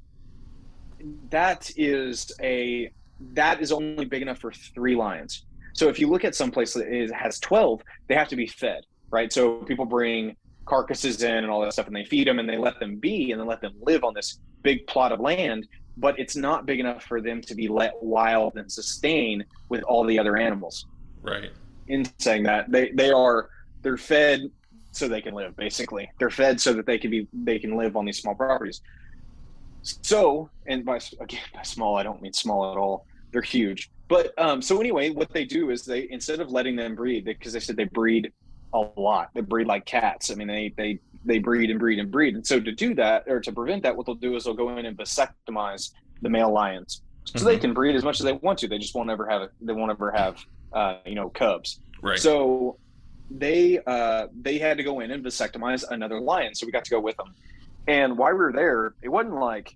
[1.31, 2.91] that is a
[3.35, 5.47] that is only big enough for three lions.
[5.75, 8.49] So if you look at some place that is, has 12, they have to be
[8.49, 9.33] fed, right?
[9.33, 10.35] So people bring
[10.69, 13.31] carcasses in and all that stuff and they feed them and they let them be
[13.31, 16.81] and then let them live on this big plot of land, but it's not big
[16.81, 20.87] enough for them to be let wild and sustain with all the other animals.
[21.23, 21.51] right.
[21.87, 23.51] In saying that, they they are
[23.83, 24.51] they're fed
[24.93, 26.11] so they can live basically.
[26.19, 28.81] They're fed so that they can be they can live on these small properties.
[29.83, 33.07] So, and by again by small, I don't mean small at all.
[33.33, 33.91] They're huge.
[34.09, 37.53] But um, so anyway, what they do is they instead of letting them breed, because
[37.53, 38.33] they said they breed
[38.73, 39.31] a lot.
[39.35, 40.31] They breed like cats.
[40.31, 42.35] I mean, they they they breed and breed and breed.
[42.35, 44.77] And so to do that or to prevent that, what they'll do is they'll go
[44.77, 45.91] in and vasectomize
[46.23, 47.61] the male lions, so they Mhm.
[47.61, 48.69] can breed as much as they want to.
[48.69, 49.51] They just won't ever have it.
[49.61, 50.39] They won't ever have
[50.73, 51.81] uh, you know cubs.
[52.03, 52.19] Right.
[52.19, 52.79] So
[53.31, 56.55] they uh, they had to go in and vasectomize another lion.
[56.55, 57.35] So we got to go with them.
[57.87, 59.75] And while we were there, it wasn't like,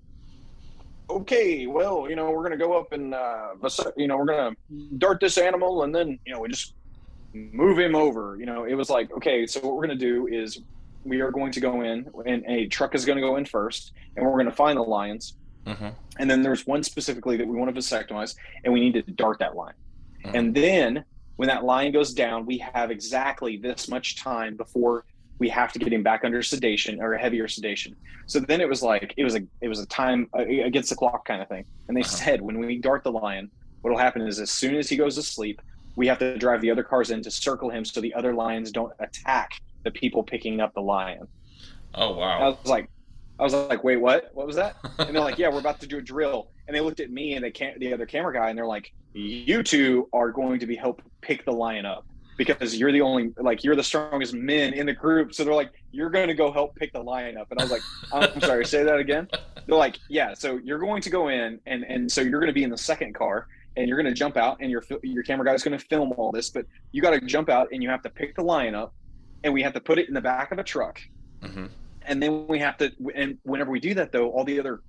[1.10, 3.48] okay, well, you know, we're gonna go up and uh,
[3.96, 4.52] you know, we're gonna
[4.98, 6.74] dart this animal, and then you know, we just
[7.32, 8.36] move him over.
[8.38, 10.60] You know, it was like, okay, so what we're gonna do is
[11.08, 13.92] we are going to go in, and a truck is going to go in first,
[14.16, 15.34] and we're going to find the lions.
[15.66, 15.92] Mhm.
[16.18, 19.38] And then there's one specifically that we want to vasectomize, and we need to dart
[19.40, 19.74] that lion.
[20.24, 20.34] Mhm.
[20.34, 21.04] And then
[21.36, 25.04] when that lion goes down, we have exactly this much time before
[25.38, 27.94] we have to get him back under sedation or a heavier sedation.
[28.26, 30.96] So then it was like it was a it was a time uh, against the
[30.96, 31.64] clock kind of thing.
[31.86, 32.10] And they Uh-huh.
[32.10, 33.50] said when we dart the lion,
[33.82, 35.62] what will happen is as soon as he goes to sleep,
[35.94, 38.72] we have to drive the other cars in to circle him so the other lions
[38.72, 39.50] don't attack
[39.88, 41.26] the people picking up the lion.
[41.94, 42.40] Oh wow.
[42.40, 42.90] I was like,
[43.38, 44.30] I was like, wait, what?
[44.34, 44.76] What was that?
[44.98, 46.50] And they're like, yeah, we're about to do a drill.
[46.66, 48.92] And they looked at me and they can't, the other camera guy, and they're like,
[49.14, 52.04] you two are going to be help pick the lion up
[52.36, 55.32] because you're the only, like, you're the strongest men in the group.
[55.32, 57.50] So they're like, you're going to go help pick the lion up.
[57.50, 59.28] And I was like, I'm sorry, say that again.
[59.66, 62.52] They're like, yeah, so you're going to go in and, and so you're going to
[62.52, 63.46] be in the second car
[63.76, 66.12] and you're going to jump out and your, your camera guy is going to film
[66.16, 68.74] all this, but you got to jump out and you have to pick the lion
[68.74, 68.92] up
[69.44, 71.00] and we have to put it in the back of a truck
[71.44, 71.66] hmm
[72.06, 74.80] and then we have to and whenever we do that though all the other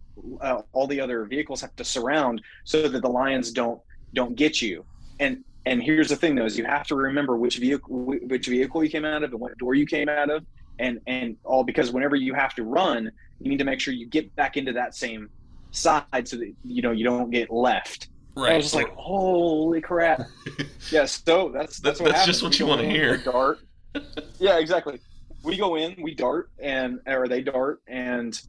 [0.42, 3.80] uh, all the other vehicles have to surround so that the lions don't
[4.14, 4.86] don't get you
[5.20, 8.84] and and here's the thing though is you have to remember which vehicle which vehicle
[8.84, 10.46] you came out of and what door you came out of
[10.80, 14.06] and and all because whenever you have to run you need to make sure you
[14.08, 15.30] get back into that same
[15.72, 18.54] side so that you know you don't get left Right.
[18.54, 20.22] I was just like, holy crap.
[20.92, 23.18] yeah, so that's that's That- what that's just what you wanna hear.
[23.18, 23.60] we Dart.
[24.40, 25.00] yeah, exactly.
[25.44, 28.40] We go in, we dart, and or they dart, and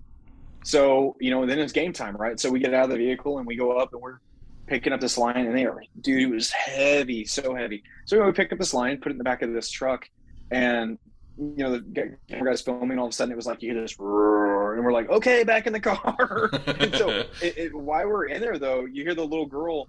[0.64, 2.38] so you know, then it's game time, right?
[2.38, 4.18] So we get out of the vehicle and we go up and we're
[4.66, 7.82] picking up this line, and they are, dude, it was heavy, so heavy.
[8.06, 10.08] So we pick up this line, put it in the back of this truck,
[10.50, 10.98] and
[11.40, 12.98] you know, the camera guy's filming.
[12.98, 15.42] All of a sudden, it was like you hear this roar, and we're like, okay,
[15.42, 16.50] back in the car.
[16.66, 17.08] and so,
[17.42, 19.88] it, it, while we're in there, though, you hear the little girl.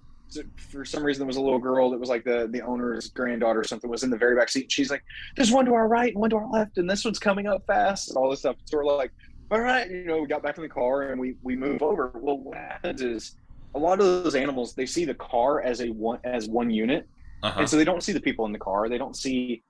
[0.56, 3.60] For some reason, there was a little girl that was like the the owner's granddaughter
[3.60, 4.70] or something was in the very back seat.
[4.70, 5.02] She's like,
[5.36, 7.64] "There's one to our right and one to our left, and this one's coming up
[7.66, 8.56] fast," and all this stuff.
[8.64, 9.12] So we're like,
[9.50, 12.12] "All right," you know, we got back in the car and we we move over.
[12.14, 13.36] Well, what happens is
[13.74, 17.08] a lot of those animals they see the car as a one as one unit,
[17.42, 17.60] uh-huh.
[17.60, 18.88] and so they don't see the people in the car.
[18.88, 19.62] They don't see,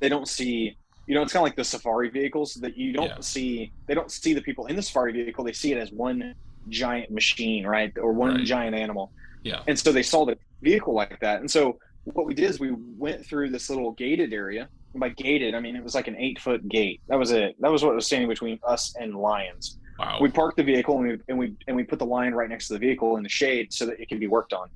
[0.00, 0.76] they don't see.
[1.08, 3.20] You know, it's kind of like the safari vehicles that you don't Yeah.
[3.20, 3.72] see.
[3.88, 5.44] They don't see the people in the safari vehicle.
[5.44, 6.34] They see it as one
[6.68, 8.44] giant machine, right, or one Right.
[8.44, 9.12] giant animal.
[9.42, 9.62] Yeah.
[9.66, 11.40] And so they saw the vehicle like that.
[11.40, 14.68] And so what we did is we went through this little gated area.
[14.94, 17.00] And by gated, I mean it was like an eight foot gate.
[17.08, 17.56] That was it.
[17.60, 19.78] That was what was standing between us and lions.
[19.98, 20.18] wow.
[20.20, 22.68] We parked the vehicle and we and we and we put the lion right next
[22.68, 24.68] to the vehicle in the shade so that it could be worked on.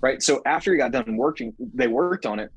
[0.00, 0.22] Right.
[0.22, 2.50] So after he got done working, they worked on it.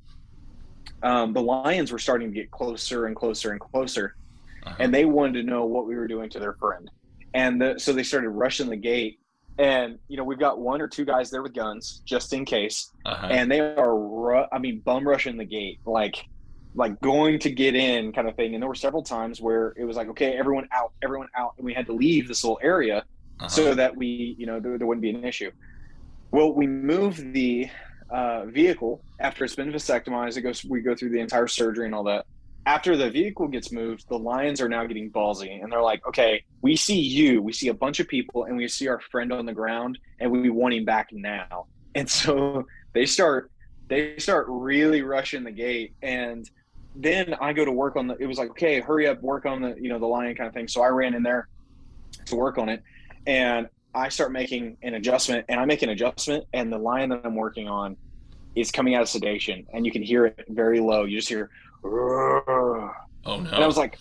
[1.03, 4.15] Um, the lions were starting to get closer and closer and closer,
[4.63, 4.75] Uh-huh.
[4.79, 6.89] and they wanted to know what we were doing to their friend.
[7.33, 9.19] And the, so they started rushing the gate.
[9.59, 12.91] And you know we've got one or two guys there with guns just in case,
[13.05, 13.27] uh-huh.
[13.29, 16.25] and they are ru- I mean bum rushing the gate like
[16.75, 18.53] like going to get in kind of thing.
[18.53, 21.65] And there were several times where it was like okay everyone out everyone out, and
[21.65, 23.03] we had to leave this little area
[23.39, 23.49] uh-huh.
[23.49, 25.51] so that we, you know, there, there wouldn't be an issue.
[26.31, 27.69] Well, we move the
[28.09, 30.37] uh, vehicle after it's been vasectomized.
[30.37, 32.25] It goes, we go through the entire surgery and all that.
[32.67, 36.43] After the vehicle gets moved, the lions are now getting ballsy, and they're like, "Okay,
[36.61, 39.45] we see you, we see a bunch of people, and we see our friend on
[39.45, 43.49] the ground, and we want him back now." And so they start
[43.87, 46.49] they start really rushing the gate and
[46.95, 49.61] then I go to work on the it was like okay hurry up work on
[49.61, 51.47] the you know the lion kind of thing so I ran in there
[52.25, 52.83] to work on it
[53.25, 57.21] and I start making an adjustment and I make an adjustment and the lion that
[57.23, 57.95] I'm working on
[58.55, 61.49] is coming out of sedation and you can hear it very low you just hear.
[61.87, 62.91] Oh
[63.25, 63.35] no.
[63.35, 63.97] and I was like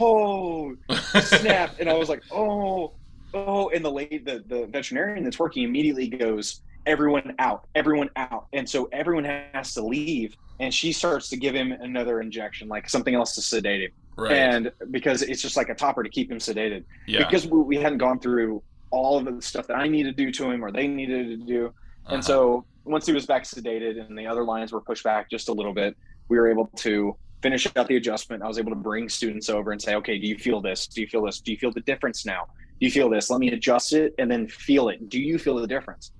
[0.00, 0.76] oh
[1.20, 2.92] snap and I was like oh
[3.34, 8.46] oh and the late the, the veterinarian that's working immediately goes everyone out everyone out
[8.52, 12.88] and so everyone has to leave and she starts to give him another injection like
[12.88, 14.32] something else to sedate him right.
[14.32, 17.18] and because it's just like a topper to keep him sedated yeah.
[17.18, 20.32] because we, we hadn't gone through all of the stuff that I needed to do
[20.32, 22.16] to him or they needed to do Uh-huh.
[22.16, 25.48] and so once he was back sedated and the other lines were pushed back just
[25.48, 25.96] a little bit,
[26.28, 28.42] we were able to finish out the adjustment.
[28.42, 30.86] I was able to bring students over and say, okay, do you feel this?
[30.86, 31.40] Do you feel this?
[31.40, 32.46] Do you feel the difference now?
[32.80, 33.30] Do you feel this?
[33.30, 35.08] Let me adjust it and then feel it.
[35.08, 36.12] Do you feel the difference?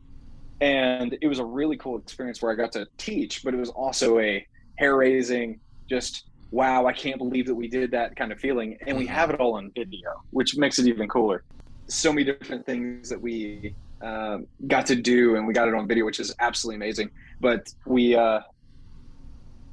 [0.60, 3.70] And it was a really cool experience where I got to teach, but it was
[3.70, 8.38] also a hair raising, just wow, I can't believe that we did that kind of
[8.38, 8.76] feeling.
[8.86, 11.42] And we have it all on video, which makes it even cooler.
[11.88, 15.88] So many different things that we um, got to do, and we got it on
[15.88, 17.10] video, which is absolutely amazing.
[17.40, 18.40] But we, uh,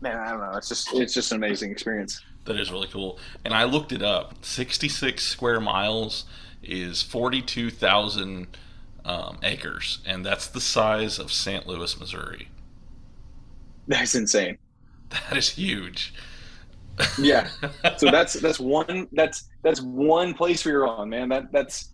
[0.02, 0.58] man, I don't know.
[0.58, 2.22] It's just it's just an amazing experience.
[2.46, 3.20] That is really cool.
[3.46, 4.44] And I looked it up.
[4.44, 6.26] 66 square miles
[6.64, 8.48] is 42,000
[9.06, 11.68] um, acres, and that's the size of St.
[11.68, 12.48] Louis, Missouri.
[13.88, 14.58] That's insane.
[15.10, 16.14] That is huge.
[17.18, 17.50] Yeah.
[17.98, 21.30] So that's that's one that's that's one place we were on, man.
[21.30, 21.90] That that's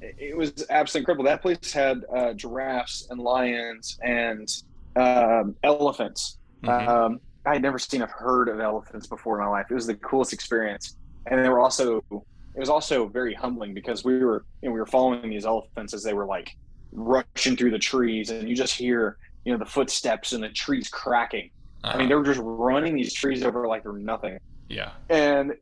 [0.00, 1.24] it was absolutely incredible.
[1.24, 4.48] That place had uh, giraffes and lions and
[4.96, 6.38] um, elephants.
[6.62, 6.88] Mhm.
[6.88, 9.66] Um, I had never seen a herd of elephants before in my life.
[9.70, 14.04] It was the coolest experience, and they were also it was also very humbling because
[14.04, 16.56] we were you know, we were following these elephants as they were like
[16.92, 20.88] rushing through the trees, and you just hear you know the footsteps and the trees
[20.88, 21.50] cracking.
[21.84, 22.08] I mean, Uh-huh.
[22.08, 24.90] they were just running these trees over like they're nothing yeah.
[25.08, 25.52] and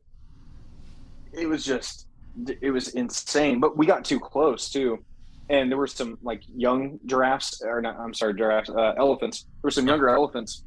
[1.31, 2.07] it was just
[2.61, 4.97] it was insane but we got too close too
[5.49, 9.67] and there were some like young giraffes or not i'm sorry giraffes uh, elephants there
[9.69, 10.63] were some younger elephants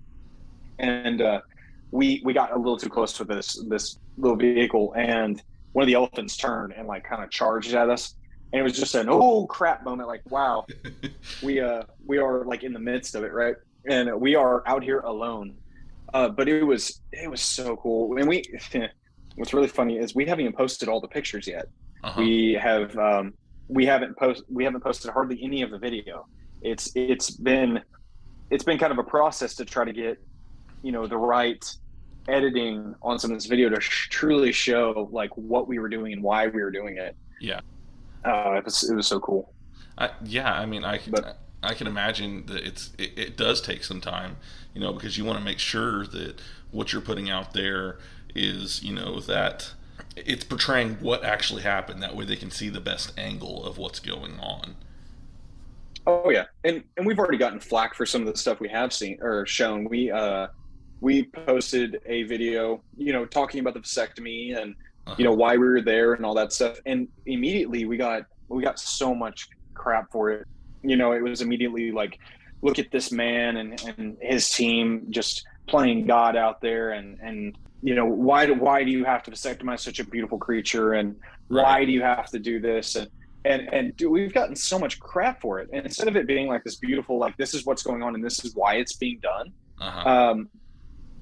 [0.81, 1.41] and uh,
[1.91, 5.87] we we got a little too close to this this little vehicle and one of
[5.87, 8.15] the elephants turned and like kind of charged at us.
[8.53, 10.67] And it was just an oh crap moment like wow.
[11.43, 13.55] We uh we are like in the midst of it right?
[13.87, 15.57] And we are out here alone.
[16.13, 18.17] Uh but it was it was so cool.
[18.19, 18.43] And we
[19.37, 21.67] what's really funny is we haven't even posted all the pictures yet.
[22.03, 22.23] Uh-huh.
[22.23, 23.35] we have um
[23.69, 26.27] we haven't post we haven't posted hardly any of the video.
[26.63, 27.81] It's it's been
[28.51, 30.19] it's been kind of a process to try to get
[30.83, 31.65] you know the right
[32.29, 36.13] editing on some of this video to sh- truly show like what we were doing
[36.13, 37.61] and why we were doing it Yeah.
[38.25, 39.53] uh it was, it was so cool
[39.99, 43.61] I, yeah, I mean, I can, But- I can imagine that it's it, it does
[43.61, 44.37] take some time,
[44.73, 46.41] you know, because you want to make sure that
[46.71, 47.99] what you're putting out there
[48.35, 49.73] is, you know, that
[50.17, 52.03] it's portraying what actually happened.
[52.03, 54.77] That way, they can see the best angle of what's going on.
[56.07, 58.95] Oh yeah, and and we've already gotten flack for some of the stuff we have
[58.95, 59.85] seen or shown.
[59.87, 60.47] We uh
[61.01, 64.75] we posted a video, you know, talking about the vasectomy and
[65.19, 66.79] you know why we were there and all that stuff.
[66.87, 70.47] And immediately we got we got so much crap for it.
[70.83, 72.19] You know, it was immediately like,
[72.63, 77.57] look at this man and and his team just playing God out there and and
[77.83, 81.17] you know why do why do you have to vasectomize such a beautiful creature and
[81.49, 83.09] why do you have to do this and
[83.47, 86.47] and and dude, we've gotten so much crap for it and instead of it being
[86.47, 89.19] like this beautiful like this is what's going on and this is why it's being
[89.21, 90.11] done Uh-huh.
[90.11, 90.49] um,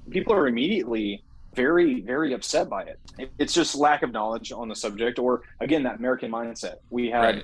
[0.09, 1.23] people are immediately
[1.55, 5.41] very very upset by it It- it's just lack of knowledge on the subject or
[5.59, 7.43] again that american mindset we had right.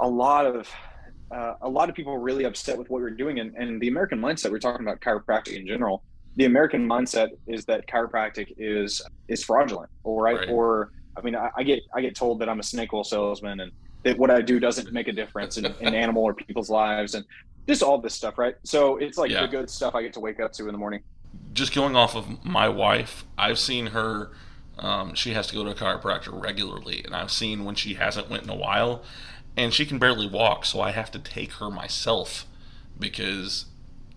[0.00, 0.68] a lot of
[1.30, 4.18] uh, a lot of people really upset with what we're doing and, and the american
[4.20, 6.02] mindset we're talking about chiropractic in general
[6.36, 10.48] the american mindset is that chiropractic is is fraudulent or right, Right.
[10.48, 13.60] or i mean I, I get i get told that i'm a snake oil salesman
[13.60, 13.70] and
[14.04, 17.24] that what i do doesn't make a difference in, in animal or people's lives and
[17.68, 19.42] just all this stuff right so it's like Yeah.
[19.42, 21.02] the good stuff i get to wake up to in the morning
[21.52, 24.30] Just going off of my wife, I've seen her.
[24.78, 28.30] Um, she has to go to a chiropractor regularly, and I've seen when she hasn't
[28.30, 29.02] went in a while,
[29.56, 32.46] and she can barely walk, so I have to take her myself
[32.98, 33.66] because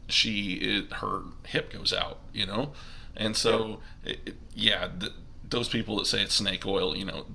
[0.08, 2.74] she it, her hip goes out, you know,
[3.18, 5.14] and so it, it- yeah, th-
[5.50, 7.26] those people that say it's snake oil, you know,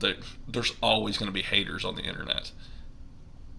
[0.48, 2.52] there's always going to be haters on the internet.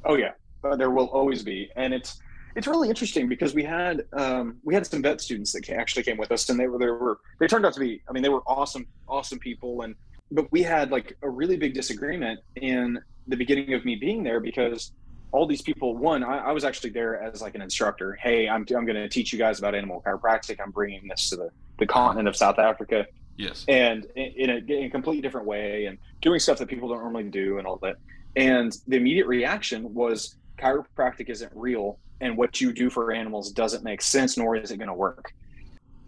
[0.04, 0.32] Oh yeah,
[0.64, 2.20] uh, there will always be, and it's
[2.60, 6.18] it's really interesting because we had um, we had some vet students that actually came
[6.18, 8.30] with us, and they were they were they turned out to be I mean they
[8.30, 9.95] were awesome awesome people, and
[10.32, 14.39] but we had like a really big disagreement in the beginning of me being there
[14.39, 14.91] because
[15.32, 15.95] all these people.
[15.97, 18.14] One, I, I was actually there as like an instructor.
[18.22, 20.60] Hey, I'm I'm going to teach you guys about animal chiropractic.
[20.62, 21.49] I'm bringing this to the
[21.80, 23.05] the continent of South Africa
[23.39, 23.64] Yes.
[23.70, 26.99] and in in a, in a completely different way and doing stuff that people don't
[26.99, 27.95] normally do and all that.
[28.36, 33.84] And the immediate reaction was chiropractic isn't real and what you do for animals doesn't
[33.84, 35.34] make sense nor is it going to work.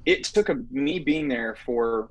[0.06, 2.10] It took a, me being there for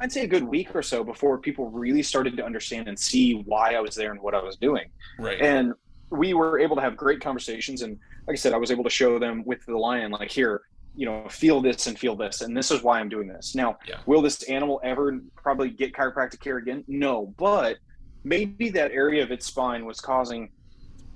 [0.00, 3.34] I'd say a good week or so before people really started to understand and see
[3.46, 4.90] why I was there and what I was doing.
[5.18, 5.40] Right.
[5.40, 5.72] And
[6.10, 7.82] we were able to have great conversations.
[7.82, 10.62] And like I said, I was able to show them with the lion, like, here,
[10.96, 12.40] you know, feel this and feel this.
[12.40, 13.54] And this is why I'm doing this.
[13.54, 14.00] Now, Yeah.
[14.06, 16.82] will this animal ever probably get chiropractic care again?
[16.88, 17.78] No, but
[18.24, 20.50] maybe that area of its spine was causing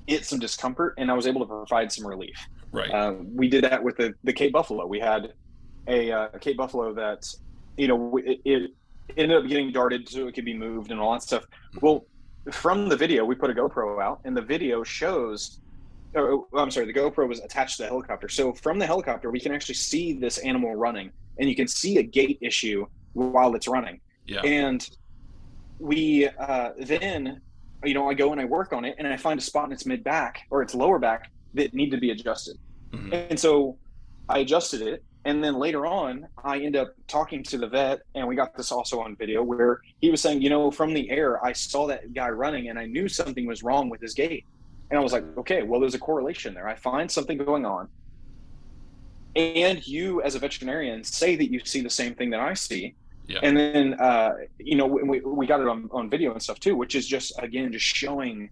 [0.07, 2.37] it some discomfort and I was able to provide some relief.
[2.73, 2.91] right.
[2.91, 4.87] Uh, we did that with the, the Cape Buffalo.
[4.87, 5.35] We had
[5.89, 7.27] a, uh, a Cape Buffalo that,
[7.77, 8.71] you know, it, it
[9.17, 11.45] ended up getting darted so it could be moved and all that stuff.
[11.81, 12.07] Well,
[12.51, 15.61] from the video, we put a GoPro out, and the video shows.
[16.15, 18.29] Oh, I'm sorry, the GoPro was attached to the helicopter.
[18.29, 21.99] So from the helicopter, we can actually see this animal running, and you can see
[21.99, 24.01] a gait issue while it's running.
[24.27, 24.41] yeah.
[24.41, 24.89] And
[25.79, 27.41] we uh, then,
[27.85, 29.73] you know, I go and I work on it, and I find a spot in
[29.73, 32.57] its mid back or its lower back that need to be adjusted.
[32.91, 33.31] Mhm.
[33.31, 33.77] And so
[34.29, 35.03] I adjusted it.
[35.25, 38.73] And then later on, I end up talking to the vet, and we got this
[38.73, 42.13] also on video where he was saying, you know, from the air, I saw that
[42.13, 44.45] guy running and I knew something was wrong with his gait.
[44.91, 46.67] And I was like, okay, well, there's a correlation there.
[46.67, 47.89] I find something going on.
[49.37, 52.95] And you, as a veterinarian, say that you see the same thing that I see.
[53.27, 53.39] Yeah.
[53.43, 56.77] And then, uh, you know, we, we got it on, on video and stuff too,
[56.77, 58.51] which is just, again, just showing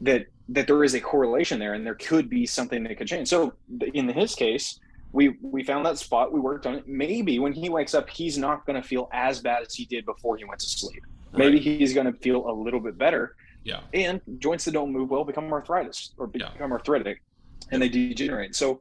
[0.00, 3.28] that that there is a correlation there and there could be something that could change.
[3.28, 3.52] So
[3.94, 4.78] in his case,
[5.12, 6.88] we we found that spot, we worked on it.
[6.88, 10.06] Maybe when he wakes up, he's not going to feel as bad as he did
[10.06, 11.02] before he went to sleep.
[11.32, 13.34] Maybe he's going to feel a little bit better.
[13.64, 13.80] Yeah.
[13.92, 16.50] And joints that don't move well become arthritis or Yeah.
[16.52, 17.22] become arthritic
[17.70, 18.54] and they degenerate.
[18.54, 18.80] So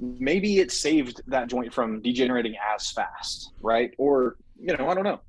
[0.00, 3.92] maybe it saved that joint from degenerating as fast, right?
[3.98, 5.20] Or, you know, I don't know.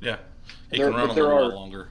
[0.00, 0.16] Yeah.
[0.70, 1.88] He There- can run a there are- longer.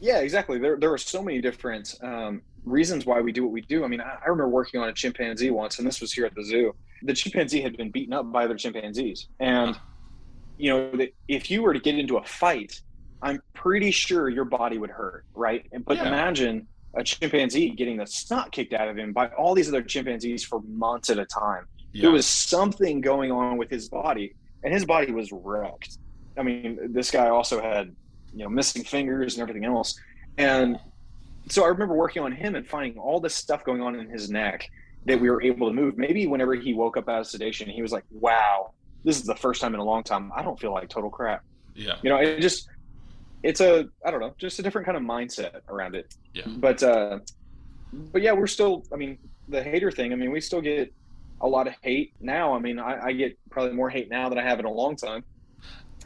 [0.00, 0.58] Yeah, exactly.
[0.58, 3.84] There, there are so many different um, reasons why we do what we do.
[3.84, 6.34] I mean, I, I remember working on a chimpanzee once, and this was here at
[6.34, 6.74] the zoo.
[7.02, 9.78] The chimpanzee had been beaten up by other chimpanzees, and
[10.58, 12.80] you know, if you were to get into a fight,
[13.22, 15.66] I'm pretty sure your body would hurt, right?
[15.72, 16.08] And- But Yeah.
[16.08, 20.44] imagine a chimpanzee getting the snot kicked out of him by all these other chimpanzees
[20.44, 21.66] for months at a time.
[21.92, 22.02] Yeah.
[22.02, 25.98] There was something going on with his body, and his body was wrecked.
[26.36, 27.94] I mean, this guy also had,
[28.34, 29.98] you know, missing fingers and everything else.
[30.38, 30.78] And
[31.48, 34.30] so I remember working on him and finding all this stuff going on in his
[34.30, 34.70] neck
[35.04, 35.98] that we were able to move.
[35.98, 38.72] Maybe whenever he woke up out of sedation, he was like, wow,
[39.04, 41.42] this is the first time in a long time I don't feel like total crap.
[41.74, 41.96] yeah.
[42.02, 42.68] You know, it just,
[43.42, 46.14] it's a, I don't know, just a different kind of mindset around it.
[46.34, 46.44] Yeah.
[46.46, 47.18] But, uh,
[48.12, 49.18] but yeah, we're still, I mean,
[49.48, 50.92] the hater thing, I mean, we still get
[51.40, 52.54] a lot of hate now.
[52.54, 54.96] I mean, I, I get probably more hate now than I have in a long
[54.96, 55.24] time.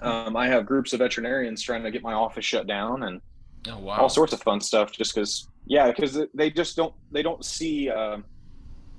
[0.00, 3.20] Um, I have groups of veterinarians trying to get my office shut down and
[3.68, 3.96] Oh wow.
[3.96, 7.90] all sorts of fun stuff just because, yeah, because they just don't, they don't see,
[7.90, 8.24] um,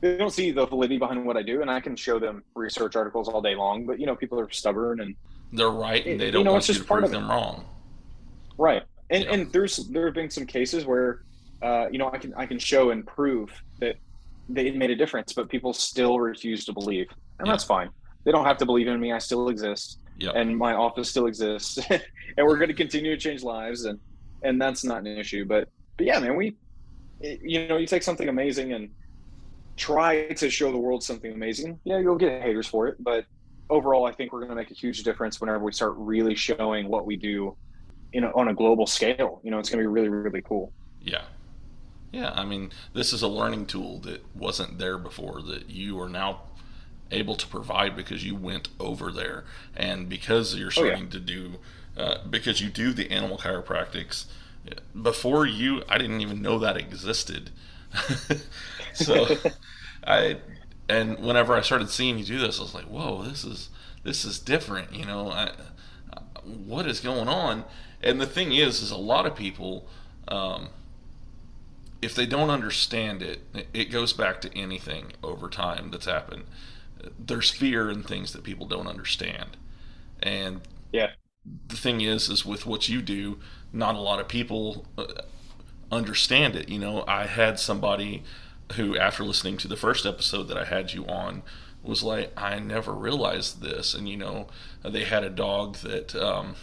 [0.02, 1.62] they don't see the validity behind what I do.
[1.62, 4.50] And I can show them research articles all day long, but you know, people are
[4.52, 5.16] stubborn and
[5.54, 7.66] They're right, and they You don't know, want it's you to prove them wrong.
[8.58, 8.84] Right.
[9.10, 9.32] And Yeah.
[9.34, 11.22] and there's there have been some cases where
[11.62, 13.50] uh, you know I can I can show and prove
[13.80, 13.96] that
[14.50, 17.08] they made a difference, but people still refuse to believe,
[17.40, 17.54] and Yeah.
[17.54, 17.90] that's fine.
[18.26, 19.12] They don't have to believe in me.
[19.12, 20.32] I still exist, Yeah.
[20.36, 24.00] and my office still exists, and we're going to continue to change lives, and
[24.44, 25.46] and that's not an issue.
[25.46, 26.56] But but yeah, man, we
[27.22, 28.90] you know you take something amazing and
[29.78, 31.80] try to show the world something amazing.
[31.84, 33.26] Yeah, you'll get haters for it, but
[33.70, 36.88] overall, I think we're going to make a huge difference whenever we start really showing
[36.88, 37.56] what we do
[38.14, 39.42] you know, on a global scale.
[39.44, 40.74] You know, it's going to be really, really cool.
[41.02, 41.24] Yeah.
[42.12, 46.10] Yeah, I mean, this is a learning tool that wasn't there before that you are
[46.10, 46.44] now
[47.12, 49.46] able to provide because you went over there
[49.76, 50.98] and because you're Oh, yeah.
[50.98, 51.58] starting to do
[51.98, 54.26] uh, because you do the animal chiropractics
[55.02, 57.52] before you I didn't even know that existed.
[58.94, 59.28] so
[60.06, 60.38] I
[60.90, 63.70] and whenever I started seeing you do this I was like, "Whoa, this is
[64.04, 65.32] this is different, you know.
[65.32, 65.52] I,
[66.44, 67.64] what is going on?"
[68.08, 69.88] And the thing is is a lot of people
[70.28, 70.70] um,
[72.02, 73.42] if they don't understand it,
[73.74, 76.44] it goes back to anything over time that's happened.
[77.20, 79.58] There's fear in things that people don't understand.
[80.22, 81.12] And Yeah.
[81.68, 83.40] the thing is, is with what you do,
[83.74, 85.06] not a lot of people uh,
[85.92, 86.70] understand it.
[86.70, 88.24] You know, I had somebody
[88.76, 91.44] who, after listening to the first episode that I had you on,
[91.84, 93.94] was like, I never realized this.
[93.94, 94.48] And, you know,
[94.84, 96.56] they had a dog that um,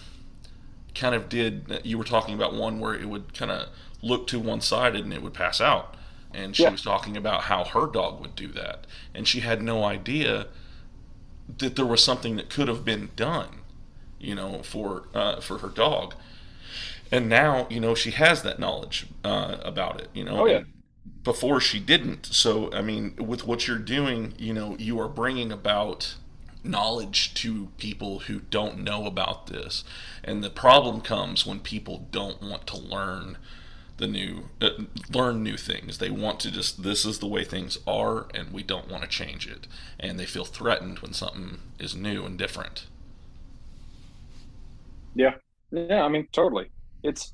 [0.94, 3.68] kind of did, you were talking about one where it would kind of
[4.02, 5.96] look to one sided and it would pass out.
[6.36, 6.70] and she Yeah.
[6.70, 10.48] was talking about how her dog would do that, and she had no idea
[11.58, 13.60] that there was something that could have been done,
[14.20, 16.14] you know, for uh, for her dog.
[17.12, 20.08] And now, you know, she has that knowledge uh, about it.
[20.14, 20.64] You know, Oh, yeah.
[21.24, 22.26] before she didn't.
[22.26, 26.14] So, I mean, with what you're doing, you know, you are bringing about
[26.64, 29.84] knowledge to people who don't know about this.
[30.22, 33.38] And the problem comes when people don't want to learn
[33.96, 34.70] the new uh,
[35.12, 35.98] learn new things.
[35.98, 39.08] They want to just this is the way things are and we don't want to
[39.08, 39.66] change it.
[40.00, 42.86] And they feel threatened when something is new and different.
[45.14, 45.34] Yeah,
[45.70, 46.02] yeah.
[46.02, 46.70] I mean, totally.
[47.02, 47.32] It's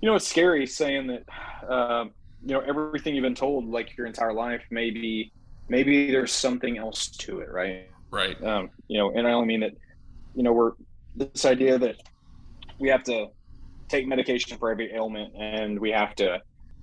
[0.00, 4.06] you know, it's scary saying that um, you know everything you've been told like your
[4.06, 4.62] entire life.
[4.70, 5.32] Maybe
[5.68, 7.88] maybe there's something else to it, right?
[8.14, 8.40] Right.
[8.44, 9.72] Um, you know, and I only mean that
[10.36, 10.72] you know we're
[11.16, 11.96] this idea that
[12.78, 13.26] we have to
[13.88, 16.40] take medication for every ailment, and we have to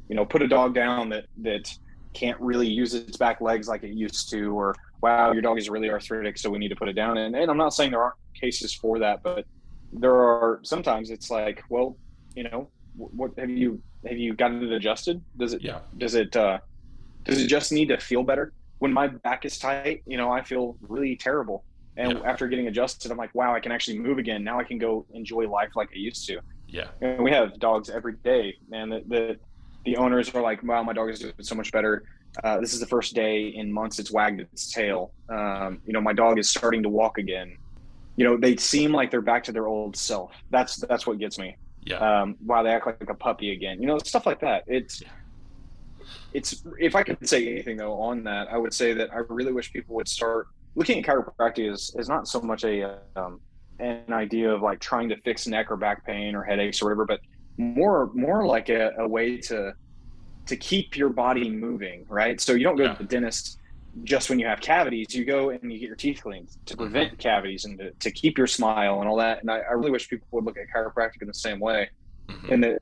[0.10, 1.72] you know put a dog down that that
[2.14, 5.70] can't really use its back legs like it used to, or wow, your dog is
[5.70, 7.18] really arthritic, so we need to put it down.
[7.18, 9.46] And, and I'm not saying there aren't cases for that, but
[9.94, 11.98] there are sometimes it's like, well,
[12.36, 15.24] you know, what have you have you gotten it adjusted?
[15.38, 15.80] Does it Yeah.
[15.98, 16.60] does it uh,
[17.24, 18.52] does it just need to feel better?
[18.82, 21.64] When my back is tight, you know, I feel really terrible.
[21.98, 22.32] And Yeah.
[22.32, 24.44] after getting adjusted, I'm like, wow, I can actually move again.
[24.44, 26.40] Now I can go enjoy life like I used to.
[26.68, 26.88] Yeah.
[27.00, 29.40] And we have dogs every day, and the the,
[29.86, 32.04] the owners are like, wow, my dog is doing so much better.
[32.44, 35.12] Uh, this is the first day in months it's wagged its tail.
[35.30, 37.58] Um, you know, my dog is starting to walk again.
[38.16, 40.32] You know, they seem like they're back to their old self.
[40.50, 41.56] That's that's what gets me.
[41.84, 41.98] Yeah.
[41.98, 43.80] Um, wow, they act like a puppy again.
[43.82, 44.64] You know, stuff like that.
[44.66, 45.04] It's
[46.34, 49.52] it's if I could say anything though on that, I would say that I really
[49.52, 53.42] wish people would start looking at chiropractic as, as not so much a um,
[53.80, 57.06] an idea of like trying to fix neck or back pain or headaches or whatever,
[57.06, 57.20] but
[57.58, 59.74] more more like a, a way to
[60.48, 62.40] to keep your body moving, right?
[62.42, 62.94] So you don't go Yeah.
[62.94, 63.58] to the dentist
[64.04, 65.14] just when you have cavities.
[65.14, 68.38] You go and you get your teeth cleaned to prevent cavities and to, to keep
[68.38, 69.42] your smile and all that.
[69.42, 71.90] And I, I really wish people would look at chiropractic in the same way
[72.30, 72.52] Mhm.
[72.54, 72.82] and that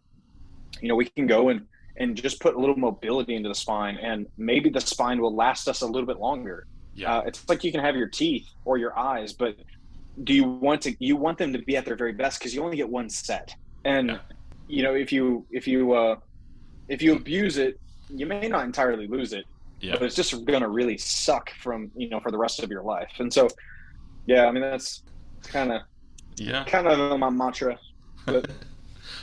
[0.82, 1.68] you know we can go and
[2.00, 5.68] and just put a little mobility into the spine and maybe the spine will last
[5.68, 7.18] us a little bit longer Yeah.
[7.18, 9.56] uh, it's like you can have your teeth or your eyes but
[10.24, 12.64] do you want to you want them to be at their very best because you
[12.64, 13.54] only get one set
[13.86, 14.18] and Yeah.
[14.68, 16.16] you know if you if you uh
[16.88, 17.80] if you abuse it
[18.10, 19.46] you may not entirely lose it
[19.82, 19.94] Yeah.
[19.94, 23.12] but it's just gonna really suck from you know for the rest of your life
[23.20, 23.48] and so
[24.26, 25.04] yeah i mean that's
[25.44, 25.82] kind of
[26.38, 26.64] Yeah.
[26.66, 27.78] kind of my mantra
[28.26, 28.50] but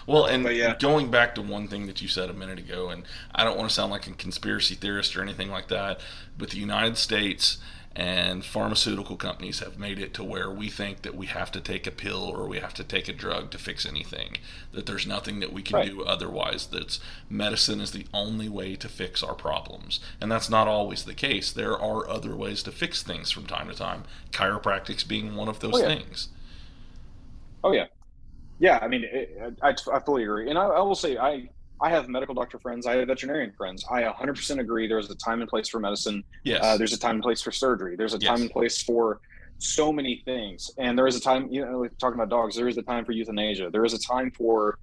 [0.06, 0.76] Well, and yeah.
[0.78, 3.04] going back to one thing that you said a minute ago, and
[3.34, 6.00] I don't want to sound like a conspiracy theorist or anything like that,
[6.38, 7.58] but the United States
[7.98, 11.86] and pharmaceutical companies have made it to where we think that we have to take
[11.86, 14.36] a pill or we have to take a drug to fix anything.
[14.72, 15.90] That there's nothing that we can Right.
[15.90, 16.66] do otherwise.
[16.66, 17.00] That's
[17.30, 21.50] medicine is the only way to fix our problems, and that's not always the case.
[21.50, 24.04] There are other ways to fix things from time to time.
[24.30, 25.86] Chiropractic's being one of those Oh, yeah.
[25.86, 26.28] things.
[27.62, 27.86] Oh yeah,
[28.58, 28.78] yeah.
[28.82, 31.48] I mean, it, I, I fully agree, and I, I will say I
[31.80, 33.84] I have medical doctor friends, I have veterinarian friends.
[33.90, 34.88] I 100% agree.
[34.88, 36.24] There's a time and place for medicine.
[36.42, 36.60] Yes.
[36.64, 37.96] Uh, there's a time and place for surgery.
[37.96, 38.40] There's a time Yes.
[38.42, 39.20] and place for
[39.58, 41.48] so many things, and there is a time.
[41.50, 43.70] You know, talking about dogs, there is a time for euthanasia.
[43.70, 44.78] There is a time for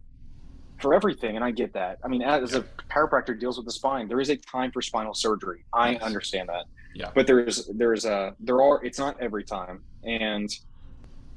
[0.82, 2.00] for everything, and I get that.
[2.04, 2.62] I mean, as a
[2.92, 5.64] chiropractor deals with the spine, there is a time for spinal surgery.
[5.74, 6.02] I Yes.
[6.02, 6.66] understand that.
[6.94, 7.10] Yeah.
[7.16, 10.50] But there's there's a there are it's not every time, and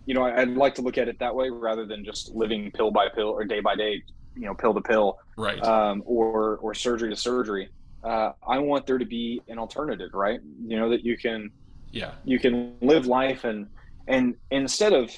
[0.06, 2.70] you know I, I'd like to look at it that way rather than just living
[2.70, 4.02] pill by pill or day by day,
[4.34, 5.62] you know, pill to pill, right.
[5.62, 7.68] um, or or surgery to surgery.
[8.02, 10.40] Uh, I want there to be an alternative, right?
[10.66, 11.50] You know that you can
[11.92, 12.12] yeah.
[12.24, 13.66] you can live life and
[14.06, 15.10] and instead of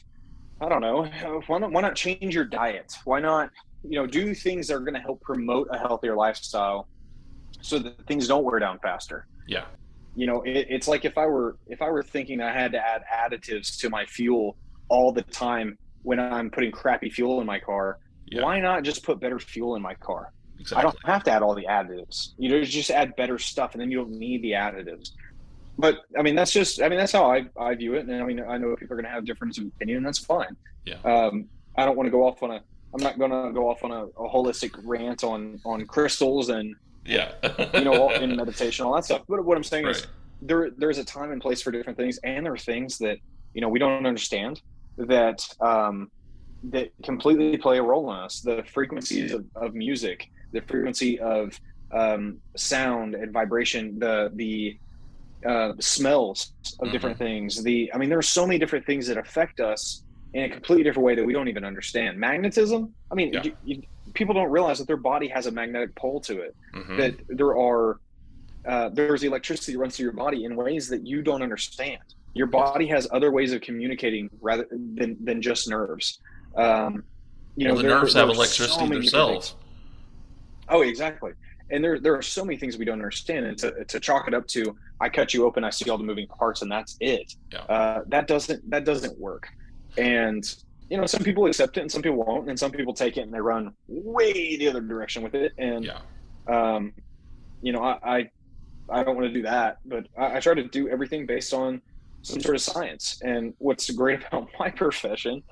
[0.60, 1.08] I don't know
[1.46, 2.96] why not why not change your diet?
[3.04, 3.50] Why not
[3.84, 6.88] you know do things that are going to help promote a healthier lifestyle
[7.60, 9.64] so that things don't wear down faster Yeah.
[10.16, 12.78] you know it, it's like if i were if i were thinking i had to
[12.78, 14.56] add additives to my fuel
[14.88, 17.98] all the time when i'm putting crappy fuel in my car.
[18.30, 18.42] Yeah.
[18.42, 20.32] why not just put better fuel in my car?
[20.60, 20.78] Exactly.
[20.78, 22.32] i don't have to add all the additives.
[22.38, 25.12] You know just add better stuff and then you don't need the additives.
[25.78, 28.06] But i mean that's just i mean that's how i, I view it.
[28.06, 29.98] And i mean i know people are going to have difference of opinion.
[29.98, 30.56] And that's fine.
[30.84, 30.96] Yeah.
[31.04, 32.60] um, i don't want to go off on a
[32.94, 36.74] i'm not going to go off on a, a holistic rant on on crystals and
[37.04, 37.32] Yeah.
[37.74, 39.22] you know in meditation all that stuff.
[39.28, 40.06] But what i'm saying is
[40.42, 42.18] there there's a time and place for different things.
[42.24, 43.18] And there are things that
[43.54, 44.60] you know we don't understand
[44.98, 46.10] that um
[46.62, 51.58] that completely play a role in us the frequencies of, of music the frequency of
[51.94, 54.76] um sound and vibration the the
[55.46, 59.16] uh smells of different things the i mean there are so many different things that
[59.16, 60.02] affect us
[60.34, 63.42] in a completely different way that we don't even understand magnetism i mean Yeah.
[63.44, 63.82] you, you,
[64.14, 66.56] people don't realize that their body has a magnetic pole to it.
[66.74, 66.96] Mhm.
[66.96, 68.00] That there are
[68.66, 72.00] uh, there's electricity that runs through your body in ways that you don't understand.
[72.34, 76.20] Your body has other ways of communicating rather than than just nerves.
[76.54, 77.04] Um,
[77.56, 79.54] you know, the there- nerves there have are so electricity themselves.
[80.68, 81.32] Oh, exactly.
[81.70, 83.44] And there, there are so many things we don't understand.
[83.46, 86.04] And to, to chalk it up to, I cut you open, I see all the
[86.04, 87.34] moving parts, and that's it.
[87.52, 87.60] Yeah.
[87.60, 89.48] Uh, that doesn't that doesn't work.
[89.96, 90.44] And
[90.90, 93.22] you know, some people accept it, and some people won't, and some people take it
[93.22, 95.52] and they run way the other direction with it.
[95.58, 95.98] And Yeah.
[96.46, 96.92] um,
[97.60, 98.30] you know, I, I
[98.90, 101.82] I don't want to do that, but I, I try to do everything based on
[102.22, 103.20] some sort of science.
[103.22, 105.42] And what's great about my profession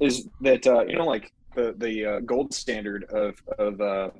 [0.00, 4.10] is that uh, you know, like the the uh, gold standard of of, uh,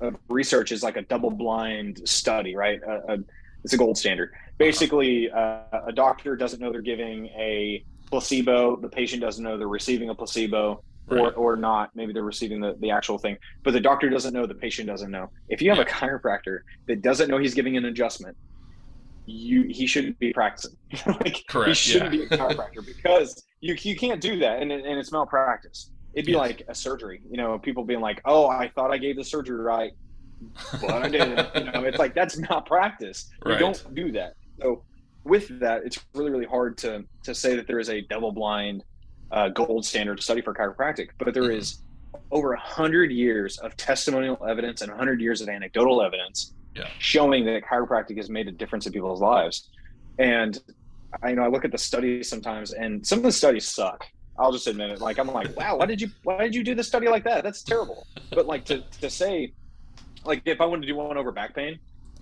[0.00, 2.80] of research is like a double blind study, right?
[2.86, 3.18] A, a,
[3.64, 4.32] it's a gold standard.
[4.58, 8.76] Basically, uh, a doctor doesn't know they're giving a placebo.
[8.76, 11.94] The patient doesn't know they're receiving a placebo or, or not.
[11.94, 15.10] Maybe they're receiving the, the actual thing, but the doctor doesn't know, the patient doesn't
[15.10, 15.30] know.
[15.48, 18.36] If you have a chiropractor that doesn't know he's giving an adjustment,
[19.30, 20.76] you he shouldn't be practicing.
[21.06, 22.20] like he shouldn't yeah.
[22.20, 25.90] be a chiropractor because you you can't do that, and and it's malpractice.
[26.14, 26.38] It'd be Yes.
[26.40, 29.60] like a surgery, you know, people being like, "Oh, I thought I gave the surgery
[29.60, 29.92] right,
[30.80, 33.28] but I didn't." you know, it's like that's malpractice.
[33.46, 33.60] You Right.
[33.60, 34.34] don't do that.
[34.60, 34.84] So
[35.24, 38.82] with that, it's really really hard to to say that there is a double blind
[39.30, 41.58] uh, gold standard study for chiropractic, but there Mhm.
[41.58, 41.82] is
[42.32, 46.88] over a hundred years of testimonial evidence and a hundred years of anecdotal evidence Yeah.
[46.98, 49.68] showing that chiropractic has made a difference in people's lives.
[50.18, 50.58] And
[51.22, 54.06] I you know I look at the studies sometimes, and some of the studies suck.
[54.38, 55.00] I'll just admit it.
[55.00, 57.44] Like I'm like, wow, why did you why did you do the study like that?
[57.44, 58.06] That's terrible.
[58.30, 59.52] But like to to say,
[60.24, 61.78] like if I wanted to do one over back pain,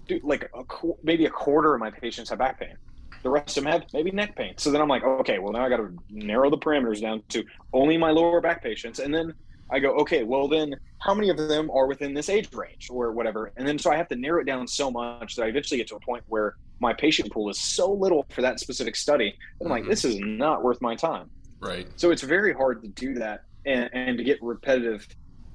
[0.09, 0.64] do like a,
[1.03, 2.76] maybe a quarter of my patients have back pain.
[3.22, 4.55] The rest of them have maybe neck pain.
[4.57, 7.44] So then I'm like, okay, well now I got to narrow the parameters down to
[7.72, 9.34] only my lower back patients, and then
[9.71, 13.12] I go, okay, well then how many of them are within this age range or
[13.12, 13.53] whatever?
[13.57, 15.89] And then so I have to narrow it down so much that I eventually get
[15.89, 19.35] to a point where my patient pool is so little for that specific study.
[19.61, 19.89] that I'm like, Mhm.
[19.89, 21.31] this is not worth my time.
[21.61, 21.89] Right.
[21.97, 25.07] So it's very hard to do that and, and to get repetitive.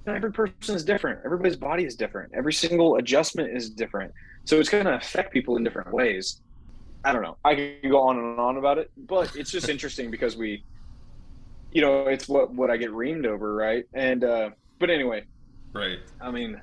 [0.05, 1.21] Every person is different.
[1.25, 2.33] Everybody's body is different.
[2.35, 4.11] Every single adjustment is different.
[4.45, 6.41] So it's going to affect people in different ways.
[7.05, 7.37] I don't know.
[7.45, 10.65] I can go on and on about it, but it's just interesting because we,
[11.73, 13.85] you know, it's what what I get reamed over, right?
[13.93, 15.23] And uh, but anyway,
[15.73, 15.99] Right.
[16.21, 16.61] I mean,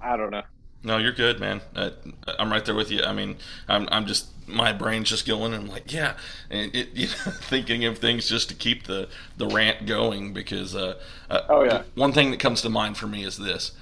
[0.00, 0.42] I don't know.
[0.82, 1.62] No, you're good, man.
[1.74, 1.90] Uh,
[2.38, 3.02] I'm right there with you.
[3.02, 3.36] I mean,
[3.68, 6.16] I'm, I'm just my brain's just going, and I'm like, yeah,
[6.50, 10.74] and it, you know, thinking of things just to keep the the rant going because,
[10.76, 11.00] uh,
[11.30, 11.84] uh, Oh, yeah.
[11.94, 13.72] one thing that comes to mind for me is this.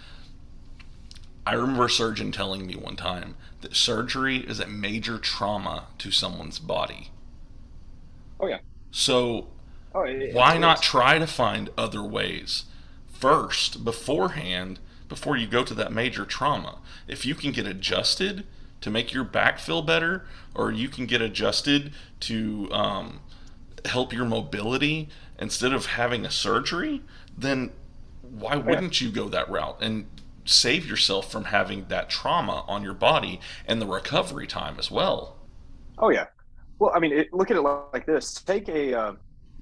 [1.47, 6.11] I remember a surgeon telling me one time that surgery is a major trauma to
[6.11, 7.12] someone's body.
[8.39, 8.59] Oh yeah.
[8.91, 9.49] So
[9.95, 10.84] Oh, why not is.
[10.84, 12.64] try to find other ways
[13.12, 14.78] first beforehand
[15.09, 18.45] before you go to that major trauma if you can get adjusted
[18.80, 23.20] to make your back feel better or you can get adjusted to um,
[23.84, 27.03] help your mobility instead of having a surgery
[27.36, 27.70] then
[28.22, 30.07] why wouldn't you go that route and
[30.45, 35.36] save yourself from having that trauma on your body and the recovery time as well
[35.99, 36.26] Oh yeah.
[36.78, 39.12] Well, I mean, it, look at it like this: take a uh,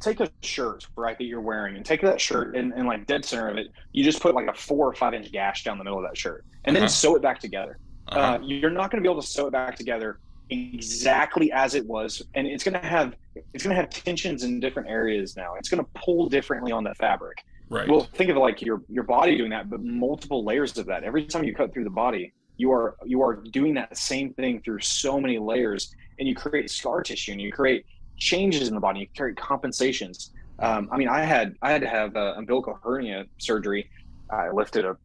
[0.01, 3.25] take a shirt, right, that you're wearing, and take that shirt and, and like dead
[3.25, 5.85] center of it, you just put like a four or five inch gash down the
[5.85, 6.89] middle of that shirt, and then Uh-huh.
[6.89, 7.79] sew it back together.
[8.09, 8.21] uh-huh.
[8.21, 11.87] Uh, you're not going to be able to sew it back together exactly as it
[11.87, 13.15] was, and it's going to have
[13.55, 15.55] it's going to have tensions in different areas now.
[15.59, 17.39] It's going to pull differently on the fabric.
[17.69, 21.05] right Well, think of like your your body doing that, but multiple layers of that.
[21.05, 24.61] Every time you cut through the body, you are you are doing that same thing
[24.63, 27.85] through so many layers, and you create scar tissue, and you create
[28.21, 29.01] changes in the body.
[29.01, 30.31] You carry compensations.
[30.61, 33.91] Um, I mean, I had I had to have uh, umbilical hernia surgery.
[34.31, 34.97] I lifted a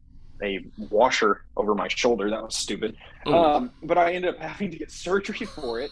[0.42, 0.60] a
[0.90, 2.28] washer over my shoulder.
[2.30, 2.94] That was stupid.
[3.26, 5.90] Um, but I ended up having to get surgery for it,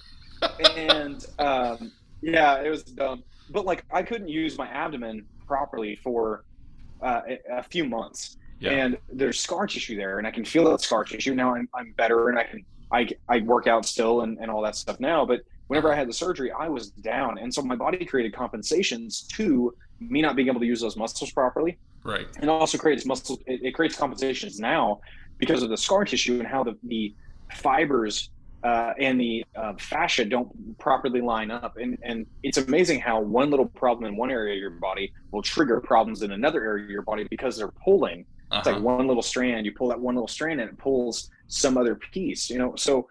[0.77, 3.25] and um, yeah, it was dumb.
[3.51, 6.45] But like, I couldn't use my abdomen properly for
[7.03, 8.72] uh, a, a few months, Yeah.
[8.72, 11.55] and there's scar tissue there, and I can feel that scar tissue now.
[11.55, 14.77] I'm I'm better, and I can I I work out still and and all that
[14.77, 15.25] stuff now.
[15.25, 19.23] But whenever I had the surgery, I was down, and so my body created compensations
[19.35, 21.79] to me not being able to use those muscles properly.
[22.03, 22.27] Right.
[22.39, 25.01] And also creates muscle it, it creates compensations now
[25.39, 27.15] because of the scar tissue and how the, the
[27.53, 28.31] fibers
[28.62, 31.77] uh, and the uh, fascia don't properly line up.
[31.77, 35.43] And and it's amazing how one little problem in one area of your body will
[35.43, 38.27] trigger problems in another area of your body because they're pulling.
[38.53, 38.77] It's uh-huh.
[38.77, 41.95] like one little strand you pull that one little strand and it pulls some other
[41.95, 42.75] piece you know?
[42.77, 43.09] So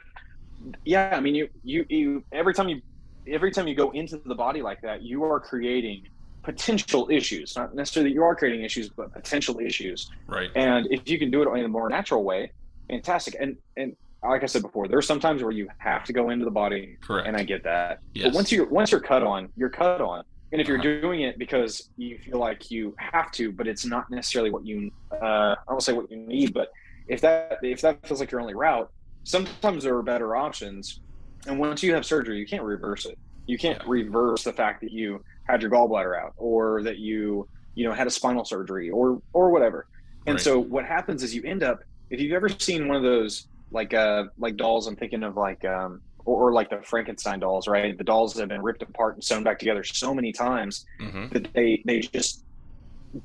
[0.86, 2.82] yeah i mean you you you every time you
[3.28, 6.03] every time you go into the body like that you are creating
[6.43, 10.09] potential issues, not necessarily that you are creating issues, but potential issues.
[10.28, 10.49] Right.
[10.55, 12.51] And if you can do it in a more natural way,
[12.89, 13.38] fantastic.
[13.39, 16.30] And and like I said before, there are some times where you have to go
[16.32, 17.28] into the body, Correct.
[17.28, 17.99] and I get that.
[18.14, 18.26] Yes.
[18.28, 20.24] But once you're once you're cut on, you're cut on.
[20.51, 21.01] And if you're Uh-huh.
[21.01, 24.91] doing it because you feel like you have to, but it's not necessarily what you
[25.14, 26.68] uh, I won't say what you need, but
[27.07, 28.89] if that if that feels like your only route,
[29.24, 31.01] sometimes there are better options.
[31.47, 33.17] And once you have surgery, you can't reverse it.
[33.45, 33.88] You can't Yeah.
[33.88, 38.07] reverse the fact that you had your gallbladder out or that you you know had
[38.07, 39.88] a spinal surgery or or whatever.
[40.26, 40.43] And Right.
[40.43, 43.93] so what happens is you end up if you've ever seen one of those like
[43.93, 47.97] uh like dolls, I'm thinking of like um or, or like the Frankenstein dolls, right?
[47.97, 51.26] The dolls that have been ripped apart and sewn back together so many times hmm
[51.32, 52.43] that they they just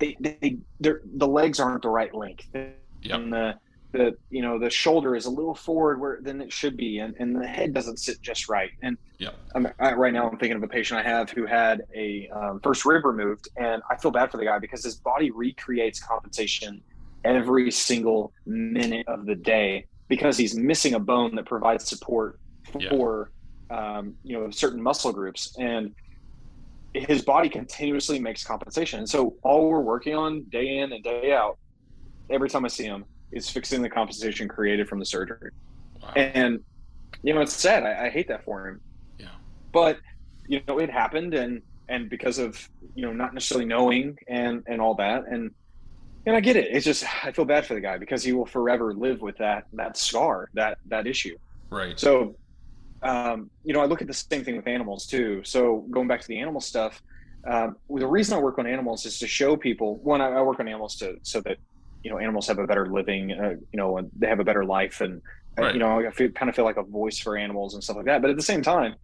[0.01, 2.75] they they they're, the legs aren't the right length Yep.
[3.21, 3.55] and the
[3.93, 7.15] the you know the shoulder is a little forward where than it should be and,
[7.19, 8.71] and the head doesn't sit just right.
[8.83, 9.31] And yeah.
[9.55, 12.61] I'm, I, right now i'm thinking of a patient i have who had a um,
[12.61, 16.83] first rib removed and i feel bad for the guy because his body recreates compensation
[17.25, 22.39] every single minute of the day because he's missing a bone that provides support
[22.79, 22.91] Yeah.
[22.91, 23.31] for
[23.71, 25.57] um, you know certain muscle groups.
[25.59, 25.95] And
[26.95, 29.01] his body continuously makes compensation.
[29.01, 31.59] And so all we're working on day in and day out
[32.31, 35.51] every time i see him is fixing the compensation created from the surgery
[36.03, 36.13] Wow.
[36.17, 36.61] and
[37.23, 38.81] you know it's sad I, I hate that for him
[39.19, 39.27] Yeah.
[39.73, 39.99] but
[40.47, 44.81] you know it happened and and because of you know not necessarily knowing and and
[44.81, 45.51] all that and
[46.27, 48.47] and i get it it's just i feel bad for the guy because he will
[48.47, 51.37] forever live with that that scar that that issue
[51.71, 51.99] right.
[51.99, 52.37] so,
[53.03, 55.43] um, you know, I look at the same thing with animals too.
[55.45, 57.01] So going back to the animal stuff,
[57.47, 59.97] um, the reason I work on animals is to show people.
[59.99, 61.59] One, I, I work on animals to so that
[62.03, 64.65] you know animals have a better living, uh, you know, and they have a better
[64.65, 65.21] life, and
[65.59, 65.75] uh, Right.
[65.75, 68.07] you know, I feel, kind of feel like a voice for animals and stuff like
[68.07, 68.23] that.
[68.23, 68.95] But at the same time,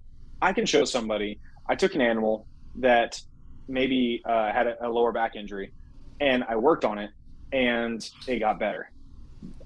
[0.40, 1.40] I can show somebody.
[1.68, 3.20] I took an animal that
[3.68, 5.72] maybe uh, had a, a lower back injury,
[6.20, 7.10] and I worked on it,
[7.52, 8.90] and it got better.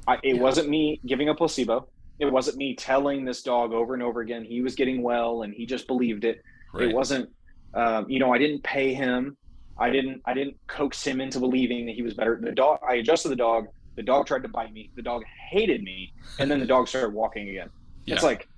[0.06, 0.42] I, it Yeah.
[0.42, 4.44] wasn't me giving a placebo it wasn't me telling this dog over and over again
[4.44, 6.40] he was getting well and he just believed it
[6.72, 6.88] Right.
[6.88, 7.30] it wasn't
[7.74, 9.36] um, you know i didn't pay him
[9.78, 12.94] i didn't i didn't coax him into believing that he was better the dog i
[12.94, 16.60] adjusted the dog the dog tried to bite me the dog hated me and then
[16.60, 17.70] the dog started walking again
[18.04, 18.14] Yeah.
[18.14, 18.48] it's like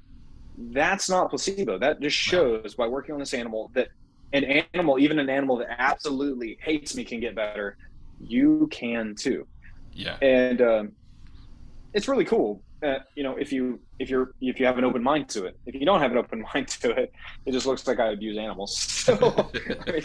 [0.72, 3.88] that's not placebo that just shows by working on this animal that
[4.32, 4.44] an
[4.74, 7.76] animal even an animal that absolutely hates me can get better
[8.20, 9.46] you can too
[9.92, 10.16] yeah.
[10.22, 10.92] and um,
[11.92, 12.62] it's really cool.
[12.82, 15.58] Uh, you know, if you if you're if you have an open mind to it.
[15.66, 17.12] If you don't have an open mind to it,
[17.46, 18.76] it just looks like I abuse animals.
[19.00, 19.50] So,
[19.86, 20.02] I mean,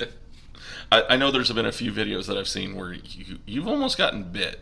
[0.92, 3.98] I, I know there's been a few videos that I've seen where you, you've almost
[3.98, 4.60] gotten bit.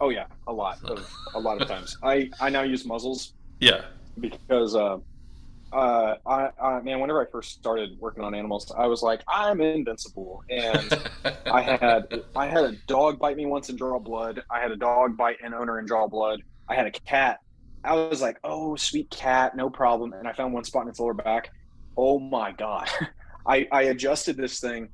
[0.00, 1.96] oh yeah, a lot of a lot of times.
[2.02, 3.82] I I now use muzzles Yeah.
[4.20, 4.98] because uh,
[5.72, 9.60] uh, I, I man, whenever I first started working on animals, I was like, I'm
[9.60, 11.10] invincible, and
[11.46, 14.42] I had I had a dog bite me once and draw blood.
[14.50, 16.40] I had a dog bite an owner and draw blood.
[16.68, 17.40] I had a cat.
[17.84, 20.12] I was like, oh, sweet cat, no problem.
[20.12, 21.50] And I found one spot in its lower back.
[21.96, 22.88] Oh my god!
[23.46, 24.88] I I adjusted this thing,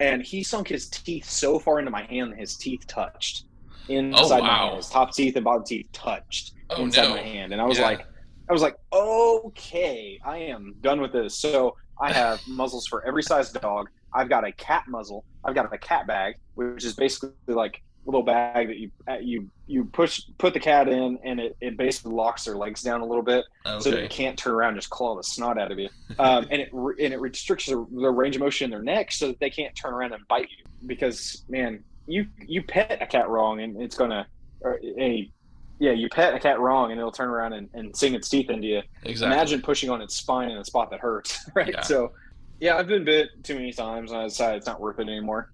[0.00, 3.44] and he sunk his teeth so far into my hand, that his teeth touched
[3.88, 4.66] oh, inside my wow.
[4.66, 4.76] hand.
[4.78, 7.14] His top teeth and bottom teeth touched Oh, inside no.
[7.16, 7.84] my hand, and I was Yeah.
[7.84, 8.06] like,
[8.48, 11.38] I was like, okay, I am done with this.
[11.38, 13.88] So I have muzzles for every size dog.
[14.14, 15.24] I've got a cat muzzle.
[15.44, 19.48] I've got a cat bag, which is basically like little bag that you uh, you
[19.66, 23.04] you push put the cat in, and it, it basically locks their legs down a
[23.06, 24.04] little bit, so that Okay.
[24.04, 25.88] it can't turn around and just claw the snot out of you.
[26.18, 29.28] Um, and it and it restricts their, their range of motion in their neck, so
[29.28, 30.64] that they can't turn around and bite you.
[30.86, 34.26] Because man, you you pet a cat wrong, and it's gonna
[34.62, 35.30] or a
[35.78, 38.50] yeah, you pet a cat wrong, and it'll turn around and, and sink its teeth
[38.50, 38.82] into you.
[39.04, 39.34] Exactly.
[39.34, 41.70] Imagine pushing on its spine in a spot that hurts, right?
[41.72, 41.80] Yeah.
[41.80, 42.12] So,
[42.60, 45.50] yeah, I've been bit too many times, and I decided it's not worth it anymore.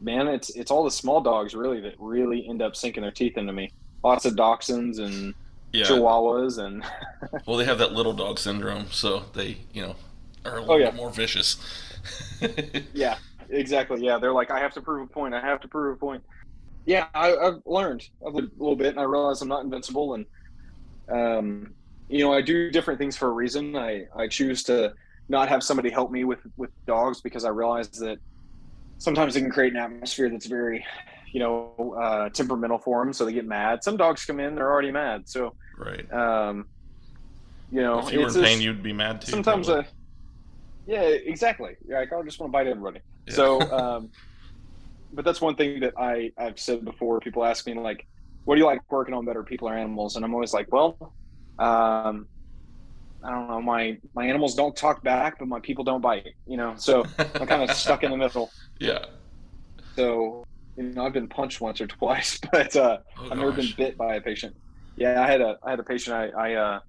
[0.00, 3.36] Man, it's it's all the small dogs really that really end up sinking their teeth
[3.36, 3.72] into me.
[4.04, 5.34] Lots of dachshunds and
[5.72, 5.84] yeah.
[5.86, 6.84] chihuahuas, and
[7.46, 9.96] Well, they have that little dog syndrome, so they, you know,
[10.44, 10.90] are a little Oh, yeah.
[10.90, 11.56] bit more vicious.
[12.92, 13.18] yeah,
[13.48, 14.00] exactly.
[14.04, 15.34] Yeah, they're like, I have to prove a point.
[15.34, 16.24] I have to prove a point.
[16.86, 20.26] Yeah, I, I've learned a little bit, and I realize I'm not invincible, and
[21.08, 21.74] um,
[22.08, 23.76] you know, I do different things for a reason.
[23.76, 24.94] I I choose to
[25.28, 28.18] not have somebody help me with with dogs because I realize that
[28.98, 30.84] sometimes it can create an atmosphere that's very,
[31.32, 33.82] you know, uh, temperamental for them, so they get mad.
[33.82, 36.10] Some dogs come in, they're already mad, so right.
[36.12, 36.66] um,
[37.70, 39.30] you know, if you were in pain, you'd be mad too.
[39.32, 39.84] sometimes probably.
[39.84, 39.88] uh
[40.86, 43.34] yeah exactly Yeah, like i just want to bite everybody Yeah.
[43.34, 44.10] so um
[45.12, 48.06] but that's one thing that i i've said before people ask me like
[48.44, 50.96] what do you like working on better people or animals and i'm always like well
[51.58, 52.26] um
[53.22, 56.34] I don't know, my my animals don't talk back, but my people don't bite.
[56.46, 58.50] You know, so I'm kind of stuck in the middle.
[58.78, 59.04] Yeah.
[59.96, 60.44] So
[60.76, 63.96] you know, I've been punched once or twice, but uh, Oh, I've never been bit
[63.98, 64.54] by a patient.
[64.96, 66.14] Yeah, I had a I had a patient.
[66.16, 66.80] I, I uh,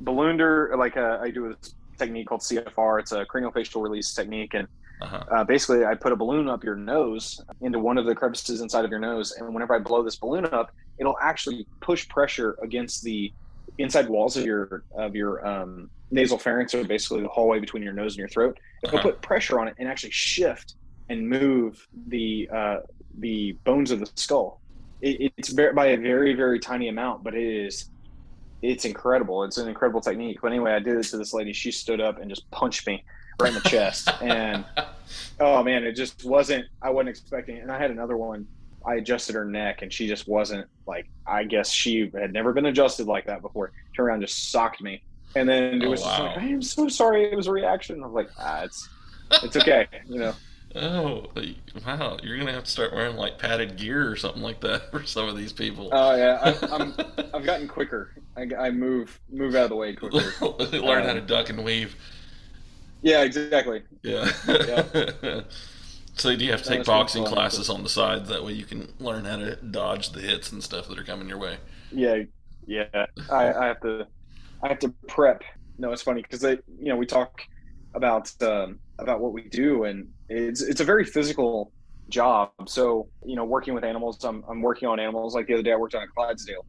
[0.00, 3.00] ballooned her like uh, I do this technique called CFR.
[3.00, 4.66] It's a craniofacial release technique, and
[5.02, 5.22] Uh-huh.
[5.30, 8.84] uh, basically I put a balloon up your nose into one of the crevices inside
[8.84, 13.02] of your nose, and whenever I blow this balloon up, it'll actually push pressure against
[13.04, 13.32] the
[13.78, 17.92] inside walls of your of your um, nasal pharynx, or basically the hallway between your
[17.92, 18.56] nose and your throat.
[18.82, 19.08] It'll Uh-huh.
[19.10, 20.74] put pressure on it and actually shift
[21.08, 22.76] and move the uh,
[23.18, 24.60] the bones of the skull.
[25.00, 27.90] It, it's very, by a very very tiny amount, but it is
[28.62, 29.44] it's incredible.
[29.44, 30.38] It's an incredible technique.
[30.40, 31.52] But anyway, I did it to this lady.
[31.52, 33.04] She stood up and just punched me
[33.40, 34.64] right in the chest, and
[35.40, 36.64] oh man, it just wasn't.
[36.82, 37.56] I wasn't expecting.
[37.56, 37.62] it.
[37.62, 38.46] And I had another one.
[38.86, 41.06] I adjusted her neck, and she just wasn't like.
[41.26, 43.72] I guess she had never been adjusted like that before.
[43.96, 45.02] Turned around, just socked me,
[45.34, 46.22] and then it Oh, was just wow.
[46.22, 47.24] like, I am so sorry.
[47.30, 48.02] It was a reaction.
[48.02, 48.90] I was like, ah, it's
[49.42, 50.36] it's okay, you know.
[50.74, 51.26] Oh,
[51.86, 52.18] wow!
[52.22, 55.28] You're gonna have to start wearing like padded gear or something like that for some
[55.28, 55.92] of these people.
[55.92, 56.94] Oh yeah, I, I'm
[57.34, 58.14] I've gotten quicker.
[58.36, 60.34] I, I move move out of the way quicker.
[60.72, 61.96] Learn how to duck and weave.
[63.02, 63.82] Yeah, exactly.
[64.02, 64.30] Yeah.
[66.16, 68.26] So do you have to take boxing classes on the side?
[68.26, 71.28] That way you can learn how to dodge the hits and stuff that are coming
[71.28, 71.58] your way.
[71.90, 72.22] Yeah,
[72.66, 73.06] yeah.
[73.30, 74.06] I, I have to
[74.62, 75.42] I have to prep.
[75.78, 77.40] No, it's funny because they you know we talk
[77.94, 81.72] about um, about what we do and it's it's a very physical
[82.10, 82.50] job.
[82.66, 85.34] So you know, working with animals, I'm I'm working on animals.
[85.34, 86.66] Like the other day, I worked on a Clydesdale,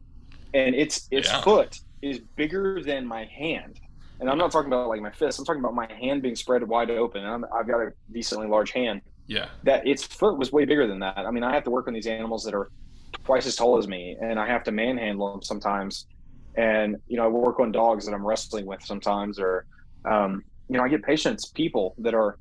[0.54, 1.40] and its its Yeah.
[1.42, 3.80] foot is bigger than my hand.
[4.20, 5.38] And I'm not talking about like my fist.
[5.38, 7.22] I'm talking about my hand being spread wide open.
[7.24, 9.02] And I'm, I've got a decently large hand.
[9.28, 9.50] Yeah.
[9.64, 11.18] that its foot was way bigger than that.
[11.18, 12.70] I mean, I have to work on these animals that are
[13.24, 16.06] twice as tall as me, and I have to manhandle them sometimes.
[16.56, 19.66] And you know, I work on dogs that I'm wrestling with sometimes, or
[20.08, 22.38] um, you know, I get patients, people that are,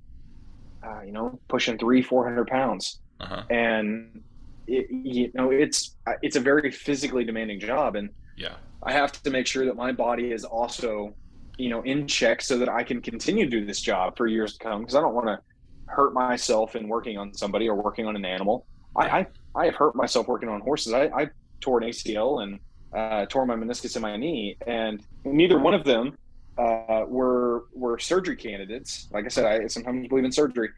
[0.85, 3.43] uh, you know, pushing three, four hundred pounds, Uh huh.
[3.49, 4.23] and
[4.67, 8.57] it, you know, it's it's a very physically demanding job, and Yeah.
[8.85, 11.15] I have to make sure that my body is also,
[11.57, 14.53] you know, in check so that I can continue to do this job for years
[14.57, 14.81] to come.
[14.81, 15.39] Because I don't want to
[15.87, 18.65] hurt myself in working on somebody or working on an animal.
[18.95, 20.93] I, I, I have hurt myself working on horses.
[20.93, 21.29] I, I
[21.61, 22.59] tore an ACL and
[22.95, 26.17] uh, tore my meniscus in my knee, and neither one of them
[26.57, 29.07] uh, were were surgery candidates.
[29.11, 30.69] Like I said, I sometimes believe in surgery,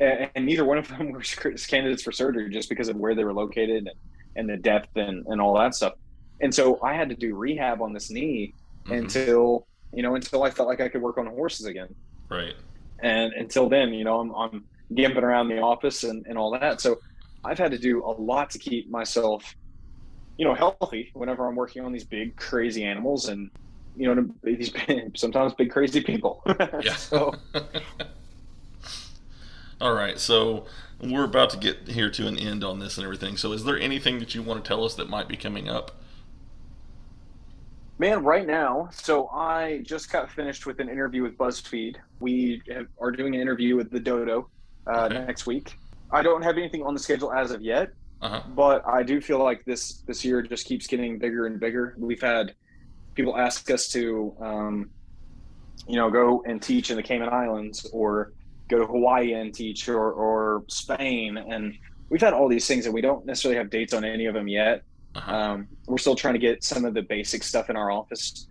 [0.00, 1.22] and, and neither one of them were
[1.68, 3.90] candidates for surgery just because of where they were located and,
[4.36, 5.94] and the depth and, and all that stuff.
[6.40, 8.54] And so I had to do rehab on this knee
[8.86, 8.98] Mhm.
[8.98, 11.94] until you know until I felt like I could work on horses again.
[12.28, 12.54] Right.
[13.02, 16.80] And until then, you know, I'm, I'm gimping around the office and, and all that.
[16.80, 16.98] So
[17.44, 19.54] I've had to do a lot to keep myself,
[20.38, 23.50] you know, healthy whenever I'm working on these big crazy animals and
[23.94, 24.72] you know these
[25.14, 26.42] sometimes big crazy people.
[26.82, 26.94] Yeah.
[26.94, 27.34] so
[29.80, 30.18] All right.
[30.18, 30.66] So
[31.00, 33.36] we're about to get here to an end on this and everything.
[33.36, 36.01] So is there anything that you want to tell us that might be coming up?
[37.98, 41.96] Man, right now, so I just got finished with an interview with BuzzFeed.
[42.20, 44.48] We have, are doing an interview with the Dodo
[44.92, 45.14] uh, Okay.
[45.26, 45.74] next week.
[46.10, 47.90] I don't have anything on the schedule as of yet,
[48.20, 48.42] Uh huh.
[48.48, 51.94] but I do feel like this this year just keeps getting bigger and bigger.
[51.96, 52.54] We've had
[53.14, 54.90] people ask us to, um,
[55.86, 58.32] you know, go and teach in the Cayman Islands or
[58.68, 61.74] go to Hawaii and teach or, or Spain, and
[62.10, 64.48] we've had all these things, and we don't necessarily have dates on any of them
[64.48, 64.82] yet.
[65.14, 65.34] Uh-huh.
[65.34, 68.46] Um, we're still trying to get some of the basic stuff in our office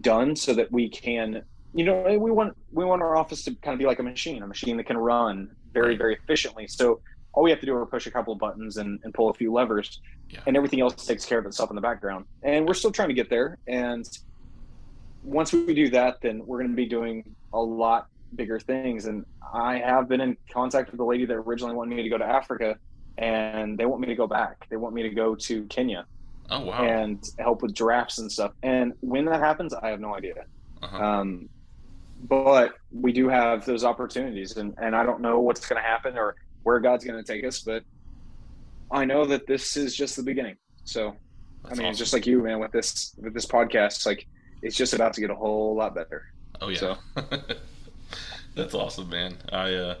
[0.00, 1.42] done so that we can,
[1.74, 4.42] you know, we want we want our office to kind of be like a machine,
[4.42, 6.66] a machine that can run very very efficiently.
[6.68, 7.00] So
[7.32, 9.34] all we have to do is push a couple of buttons and, and pull a
[9.34, 10.00] few levers,
[10.30, 10.40] Yeah.
[10.46, 12.26] and everything else takes care of itself in the background.
[12.44, 13.58] And we're still trying to get there.
[13.66, 14.08] And
[15.24, 18.06] once we do that, then we're going to be doing a lot
[18.36, 19.06] bigger things.
[19.06, 22.18] And I have been in contact with the lady that originally wanted me to go
[22.18, 22.78] to Africa,
[23.18, 24.66] and they want me to go back.
[24.70, 26.06] They want me to go to Kenya
[26.50, 26.82] Oh wow.
[26.84, 28.52] and help with giraffes and stuff.
[28.62, 30.44] And when that happens, I have no idea.
[30.82, 30.96] Uh-huh.
[31.04, 31.48] Um,
[32.28, 36.16] but we do have those opportunities, and, and I don't know what's going to happen
[36.16, 37.82] or where God's going to take us, but
[38.90, 40.56] I know that this is just the beginning.
[40.84, 41.14] So,
[41.64, 41.98] That's I mean, awesome.
[41.98, 44.26] just like you, man, with this with this podcast, like
[44.62, 46.32] it's just about to get a whole lot better.
[46.60, 46.78] Oh yeah.
[46.78, 46.96] So-
[48.54, 49.36] That's awesome, man.
[49.52, 49.94] I uh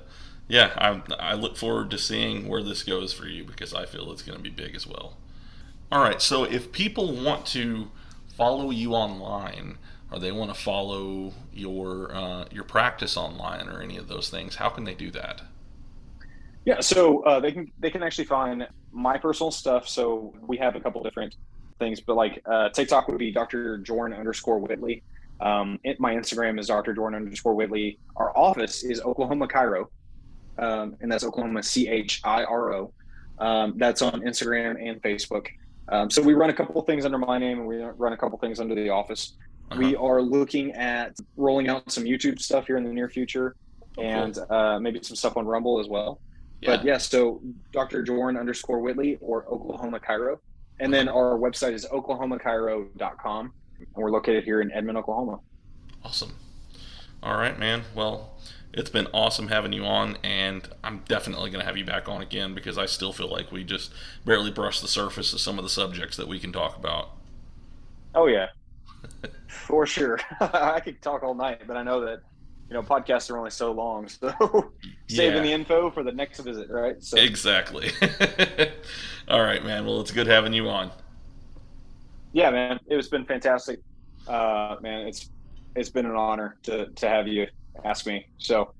[0.48, 4.12] yeah, I I look forward to seeing where this goes for you because I feel
[4.12, 5.16] it's going to be big as well.
[5.90, 7.90] All right, so if people want to
[8.36, 9.78] follow you online
[10.10, 14.56] or they want to follow your uh, your practice online or any of those things,
[14.56, 15.42] how can they do that?
[16.64, 19.88] Yeah, so uh, they can they can actually find my personal stuff.
[19.88, 21.36] So we have a couple different
[21.78, 23.78] things, but like uh, TikTok would be Dr.
[23.78, 25.02] Joren underscore Whitley.
[25.40, 26.94] Um, it, my Instagram is Dr.
[26.94, 27.98] Joren underscore Whitley.
[28.16, 29.88] Our office is Oklahoma Chiro,
[30.58, 32.92] um, and that's Oklahoma C H I R O.
[33.38, 35.48] Um, that's on Instagram and Facebook.
[35.88, 38.16] Um, so we run a couple of things under my name, and we run a
[38.16, 39.34] couple of things under the office.
[39.70, 39.80] Uh-huh.
[39.80, 43.56] We are looking at rolling out some YouTube stuff here in the near future,
[43.96, 46.20] Oh, and uh, maybe some stuff on Rumble as well.
[46.60, 46.76] Yeah.
[46.76, 47.40] But yes, so
[47.72, 48.02] Dr.
[48.02, 50.38] Joren underscore Whitley or Oklahoma Chiro.
[50.80, 53.52] And then our website is oklahomachiro.com.
[53.78, 55.38] And we're located here in Edmond, Oklahoma.
[56.04, 56.34] Awesome.
[57.24, 57.82] All right, man.
[57.94, 58.34] Well,
[58.72, 62.22] it's been awesome having you on, and I'm definitely going to have you back on
[62.22, 63.92] again because I still feel like we just
[64.24, 67.10] barely brushed the surface of some of the subjects that we can talk about.
[68.14, 68.48] Oh, yeah.
[69.48, 70.20] For sure.
[70.40, 72.20] I could talk all night, but I know that,
[72.68, 74.08] you know, podcasts are only so long.
[74.20, 74.74] So
[75.08, 75.42] saving Yeah.
[75.42, 76.96] the info for the next visit, right?
[77.02, 77.90] So Exactly.
[79.28, 79.84] All right, man.
[79.86, 80.90] Well, it's good having you on.
[82.32, 83.80] yeah, man, it has been fantastic.
[84.26, 85.30] Uh, man, it's
[85.76, 87.46] it's been an honor to, to have you
[87.84, 88.26] ask me.
[88.38, 88.72] So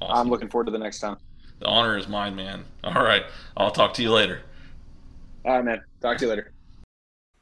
[0.00, 0.16] Awesome.
[0.16, 1.16] I'm looking forward to the next time.
[1.58, 2.64] The honor is mine, man.
[2.84, 3.24] All right.
[3.56, 4.42] I'll talk to you later.
[5.44, 5.82] All right, man.
[6.00, 6.52] Talk to you later.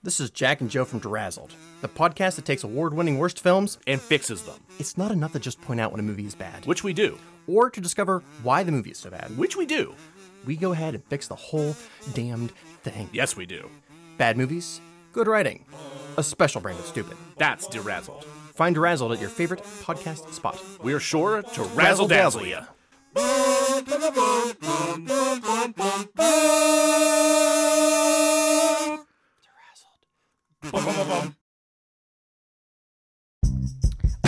[0.02, 1.50] This is Jack and Joe from Derazzled,
[1.82, 3.76] the podcast that takes award winning worst films.
[3.86, 6.64] and fixes them, It's not enough to just point out when a movie is bad,
[6.64, 7.18] which we do.
[7.46, 9.36] or to discover why the movie is so bad.
[9.36, 9.94] Which we do.
[10.46, 11.74] We go ahead and fix the whole
[12.14, 12.52] damned
[12.84, 13.11] thing.
[13.12, 13.68] Yes, we do.
[14.16, 14.80] Bad movies,
[15.12, 15.64] good writing,
[16.16, 17.16] a special brand of stupid.
[17.36, 18.24] That's derazzled.
[18.57, 20.62] Find Derazzled at your favorite podcast spot.
[20.82, 22.61] We're sure to razzle dazzle you.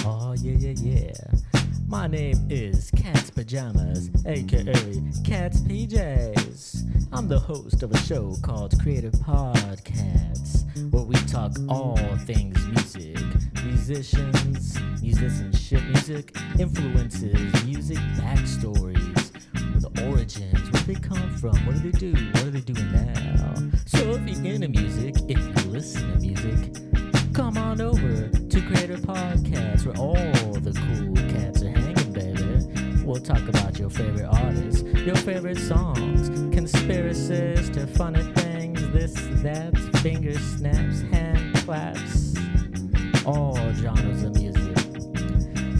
[0.05, 1.48] Oh yeah yeah yeah.
[1.89, 4.75] My name is Cat's Pajamas, aka
[5.25, 7.09] Cat's PJs.
[7.13, 13.17] I'm the host of a show called Creative Podcasts, where we talk all things music,
[13.65, 19.33] musicians, musicianship, music influences, music backstories,
[19.81, 23.55] the origins, where they come from, what do they do, what are they doing now.
[23.87, 29.01] So if you're into music, if you listen to music, come on over to Creative
[29.01, 31.58] Podcasts, where all the cool cats.
[33.09, 39.75] We'll talk about your favorite artists, your favorite songs, conspiracies to funny things, this, that,
[40.03, 42.37] finger snaps, hand claps,
[43.25, 44.77] all genres of music.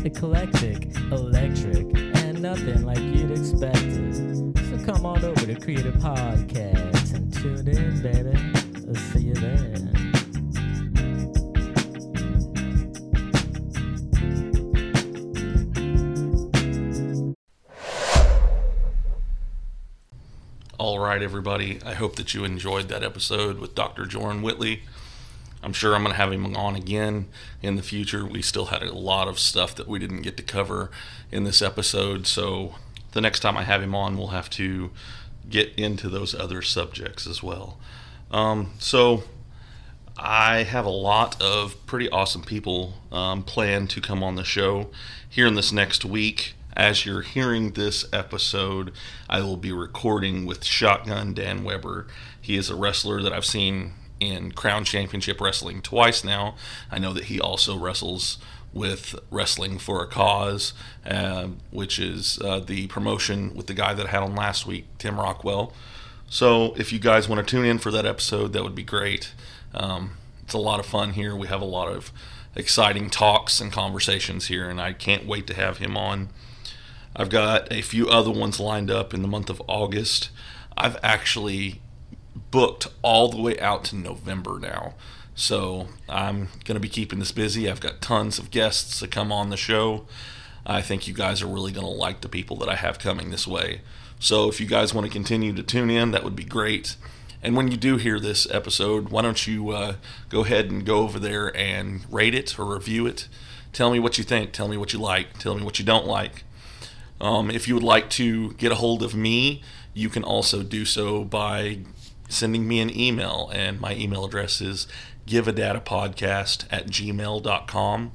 [0.07, 4.57] Eclectic, electric, and nothing like you'd expected.
[4.71, 8.39] So come on over to Creative Podcast and tune in, baby.
[8.89, 9.88] I'll see you there.
[21.19, 21.81] Right, everybody.
[21.85, 24.05] I hope that you enjoyed that episode with Dr.
[24.05, 24.83] Joren Whitley.
[25.65, 27.27] I'm sure I'm going to have him on again
[27.61, 28.25] in the future.
[28.25, 30.93] We still had a lot of stuff that we didn't get to cover
[31.33, 32.77] in this episode, so
[33.15, 34.93] the next time I have him on, we'll have to
[35.51, 37.81] get into those other subjects as well.
[38.31, 39.25] Um, so,
[40.17, 44.91] I have a lot of pretty awesome people um, planned to come on the show
[45.29, 46.55] here in this next week.
[46.79, 48.93] As you're hearing this episode,
[49.29, 52.07] I will be recording with Shotgun Dan Weber.
[52.41, 56.55] He is a wrestler that I've seen in Crown Championship Wrestling twice now.
[56.89, 58.39] I know that he also wrestles
[58.73, 60.73] with Wrestling for a Cause,
[61.05, 64.87] uh, which is uh, the promotion with the guy that I had on last week,
[64.99, 65.73] Tim Rockwell.
[66.31, 69.33] So if you guys want to tune in for that episode, that would be great.
[69.75, 70.13] Um,
[70.45, 71.35] it's a lot of fun here.
[71.35, 72.13] We have a lot of
[72.55, 76.29] exciting talks and conversations here, and I can't wait to have him on.
[77.19, 80.31] I've got a few other ones lined up in the month of August.
[80.77, 81.83] I've actually
[82.53, 84.95] booked all the way out to November now.
[85.35, 87.69] So I'm going to be keeping this busy.
[87.69, 90.07] I've got tons of guests to come on the show.
[90.65, 93.31] I think you guys are really going to like the people that I have coming
[93.31, 93.81] this way.
[94.21, 96.97] So if you guys want to continue to tune in, that would be great.
[97.43, 99.95] And when you do hear this episode, why don't you uh,
[100.29, 103.29] go ahead and go over there and rate it or review it?
[103.73, 104.53] Tell me what you think.
[104.53, 105.39] Tell me what you like.
[105.39, 106.45] Tell me what you don't like.
[107.21, 109.63] Um, if you would like to get a hold of me,
[109.95, 111.81] you can also do so by
[112.29, 113.51] sending me an email.
[113.53, 114.87] And my email address is
[115.27, 118.13] giveadadapodcast at gmail.com.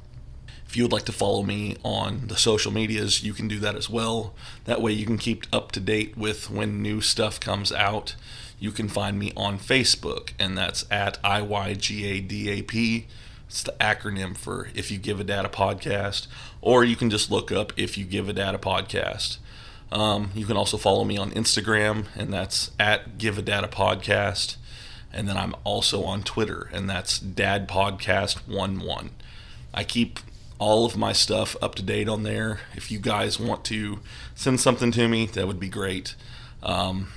[0.65, 3.75] If you would like to follow me on the social medias, you can do that
[3.75, 4.33] as well.
[4.65, 8.15] That way you can keep up to date with when new stuff comes out.
[8.59, 13.05] You can find me on Facebook, and that's at IYGADAP.
[13.53, 16.25] It's the acronym for If You Give a Dad a Podcast,
[16.59, 19.37] or you can just look up If You Give a Dad a Podcast.
[19.91, 23.67] Um, you can also follow me on Instagram, and that's at Give a Dad a
[23.67, 24.55] Podcast.
[25.13, 29.11] And then I'm also on Twitter, and that's Dad Podcast 11.
[29.71, 30.19] I keep
[30.57, 32.61] all of my stuff up to date on there.
[32.73, 33.99] If you guys want to
[34.33, 36.15] send something to me, that would be great.
[36.63, 37.09] Um,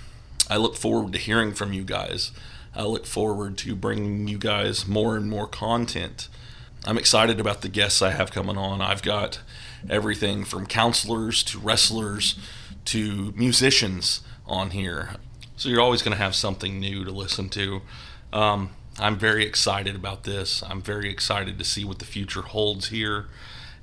[0.51, 2.31] I look forward to hearing from you guys.
[2.77, 6.29] I look forward to bringing you guys more and more content.
[6.85, 8.83] I'm excited about the guests I have coming on.
[8.83, 9.41] I've got
[9.89, 12.39] everything from counselors to wrestlers
[12.87, 15.15] to musicians on here.
[15.57, 17.81] So you're always going to have something new to listen to.
[18.31, 20.63] Um, I'm very excited about this.
[20.63, 23.27] I'm very excited to see what the future holds here.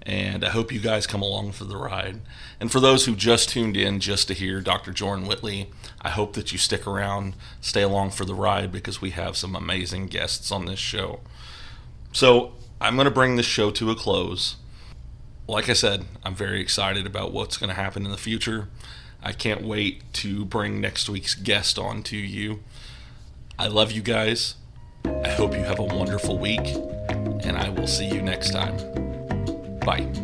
[0.04, 2.22] And I hope you guys come along for the ride.
[2.60, 4.92] And for those who just tuned in just to hear Dr.
[4.92, 5.70] Joren Whitley,
[6.04, 9.56] I hope that you stick around, stay along for the ride because we have some
[9.56, 11.22] amazing guests on this show.
[12.12, 14.58] So I'm going to bring this show to a close.
[15.48, 18.68] Like I said, I'm very excited about what's going to happen in the future.
[19.22, 22.60] I can't wait to bring next week's guest on to you.
[23.58, 24.56] I love you guys.
[25.06, 26.66] I hope you have a wonderful week,
[27.46, 28.78] and I will see you next time.
[29.80, 30.23] Bye.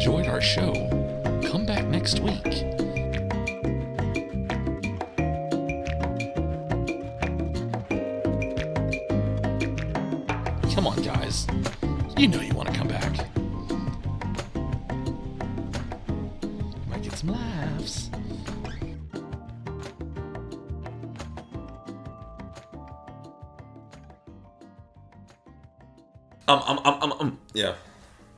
[0.00, 0.72] Enjoyed our show,
[1.44, 2.89] come back next week.